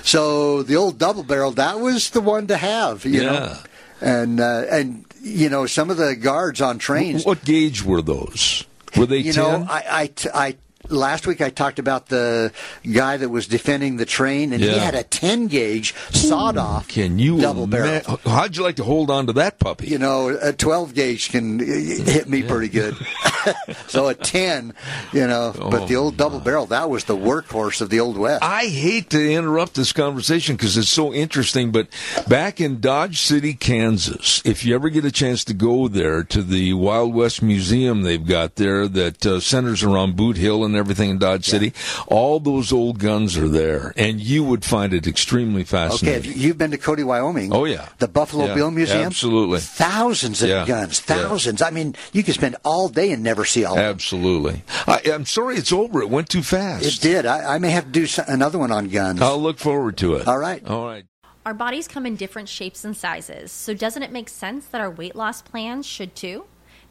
So 0.04 0.62
the 0.64 0.76
old 0.76 1.00
double 1.00 1.24
barrel, 1.24 1.52
that 1.54 1.80
was 1.80 2.12
the 2.12 2.22
one 2.22 2.48
to 2.48 2.58
have, 2.58 3.06
you 3.06 3.22
Yeah. 3.24 3.32
know. 3.32 3.58
And 4.02 4.40
uh, 4.42 4.66
and 4.70 5.06
you 5.22 5.48
know 5.50 5.66
some 5.66 5.90
of 5.90 5.96
the 5.96 6.16
guards 6.16 6.60
on 6.62 6.78
trains. 6.78 7.26
What 7.26 7.46
gauge 7.46 7.84
were 7.84 8.02
those? 8.02 8.66
Were 8.98 9.06
they 9.06 9.18
you 9.20 9.34
10? 9.34 9.44
know, 9.44 9.68
I, 9.70 10.10
I, 10.34 10.38
I- 10.48 10.58
last 10.90 11.28
week 11.28 11.42
I 11.42 11.50
talked 11.50 11.80
about 11.80 12.08
the 12.08 12.52
guy 12.92 13.18
that 13.18 13.30
was 13.30 13.48
defending 13.48 13.98
the 13.98 14.06
train, 14.06 14.54
and 14.54 14.62
he 14.62 14.78
had 14.78 14.96
a 14.96 15.04
ten 15.04 15.48
gauge 15.48 15.94
sawed 16.12 16.58
off. 16.58 16.88
Can 16.88 17.20
you 17.20 17.40
double 17.40 17.68
barrel? 17.68 18.20
How'd 18.26 18.58
you 18.58 18.64
like 18.64 18.78
to 18.78 18.84
hold 18.84 19.10
on 19.10 19.28
to 19.28 19.34
that 19.34 19.60
puppy? 19.60 19.88
You 19.88 19.98
know, 19.98 20.30
a 20.30 20.54
12 20.54 20.94
gauge 20.94 21.30
can 21.30 21.60
hit 21.60 22.28
me 22.28 22.44
pretty 22.44 22.70
good. 22.70 22.96
so 23.88 24.08
a 24.08 24.14
10, 24.14 24.74
you 25.12 25.28
know, 25.28 25.54
but 25.58 25.88
the 25.88 25.96
old 25.96 26.18
double 26.18 26.40
barrel, 26.40 26.66
that 26.68 26.90
was 26.90 27.06
the 27.06 27.16
workhorse 27.16 27.82
of 27.82 27.90
the 27.90 28.00
Old 28.00 28.18
West. 28.18 28.44
I 28.44 28.66
hate 28.66 29.10
to 29.12 29.32
interrupt 29.34 29.76
this 29.76 29.94
conversation 29.94 30.56
because 30.56 30.78
it's 30.78 30.90
so 30.90 31.14
interesting, 31.14 31.72
but 31.72 31.88
back 32.28 32.62
in 32.62 32.80
Dodge 32.80 33.20
City, 33.22 33.54
Kansas, 33.54 34.42
if 34.46 34.66
you 34.66 34.76
ever 34.76 34.90
get 34.90 35.06
a 35.06 35.12
chance 35.12 35.44
to 35.46 35.54
go 35.54 35.88
there 35.88 36.24
to 36.24 36.42
the 36.42 36.74
Wild 36.74 37.14
West 37.14 37.42
Museum 37.42 38.02
they've 38.02 38.26
got 38.26 38.56
there 38.56 38.88
that 38.88 39.26
uh, 39.26 39.40
centers 39.40 39.84
around 39.84 40.16
Boot 40.16 40.38
Hill 40.38 40.64
and 40.64 40.73
everything 40.76 41.10
in 41.10 41.18
Dodge 41.18 41.46
City, 41.46 41.74
all 42.08 42.40
those 42.40 42.72
old 42.72 43.00
guns 43.00 43.38
are 43.38 43.48
there, 43.48 43.94
and 43.98 44.20
you 44.20 44.44
would 44.44 44.64
find 44.66 44.94
it 44.94 45.08
extremely 45.08 45.62
Okay, 45.62 45.64
fascinating. 45.64 46.32
if 46.32 46.38
you've 46.38 46.58
been 46.58 46.72
to 46.72 46.78
Cody, 46.78 47.04
Wyoming. 47.04 47.54
Oh, 47.54 47.66
yeah. 47.66 47.90
The 48.00 48.08
Buffalo 48.08 48.46
Yeah, 48.48 48.56
Bill 48.56 48.72
Museum. 48.72 49.04
absolutely. 49.04 49.60
Thousands 49.60 50.42
of 50.42 50.50
Yeah, 50.50 50.66
guns, 50.66 51.02
yeah. 51.08 51.16
thousands. 51.16 51.62
I 51.62 51.70
mean, 51.70 51.96
you 52.12 52.24
could 52.24 52.36
spend 52.36 52.56
all 52.64 52.90
day 52.90 53.12
and 53.12 53.24
never 53.24 53.46
see 53.46 53.66
all 53.66 53.74
of 53.74 53.78
them. 53.78 53.86
Absolutely. 53.90 54.64
I, 54.88 55.02
I'm 55.14 55.26
sorry 55.26 55.56
it's 55.58 55.72
over. 55.72 56.02
It 56.02 56.10
went 56.10 56.30
too 56.30 56.44
fast. 56.44 56.86
It 56.86 57.02
did. 57.02 57.26
I, 57.26 57.56
I 57.56 57.58
may 57.60 57.70
have 57.72 57.86
to 57.86 57.92
do 57.92 58.06
so- 58.06 58.24
another 58.28 58.58
one 58.58 58.72
on 58.72 58.88
guns. 58.90 59.22
I'll 59.22 59.42
look 59.42 59.60
forward 59.60 59.98
to 59.98 60.16
it. 60.16 60.28
All 60.28 60.38
right. 60.38 60.66
All 60.68 60.86
right. 60.86 61.06
Our 61.46 61.54
bodies 61.54 61.90
come 61.90 62.06
in 62.06 62.16
different 62.16 62.48
shapes 62.48 62.86
and 62.86 62.96
sizes, 62.96 63.52
so 63.52 63.74
doesn't 63.74 64.02
it 64.02 64.14
make 64.14 64.30
sense 64.30 64.66
that 64.68 64.80
our 64.80 64.90
weight 64.90 65.14
loss 65.14 65.42
plans 65.42 65.86
should 65.86 66.16
too? 66.16 66.46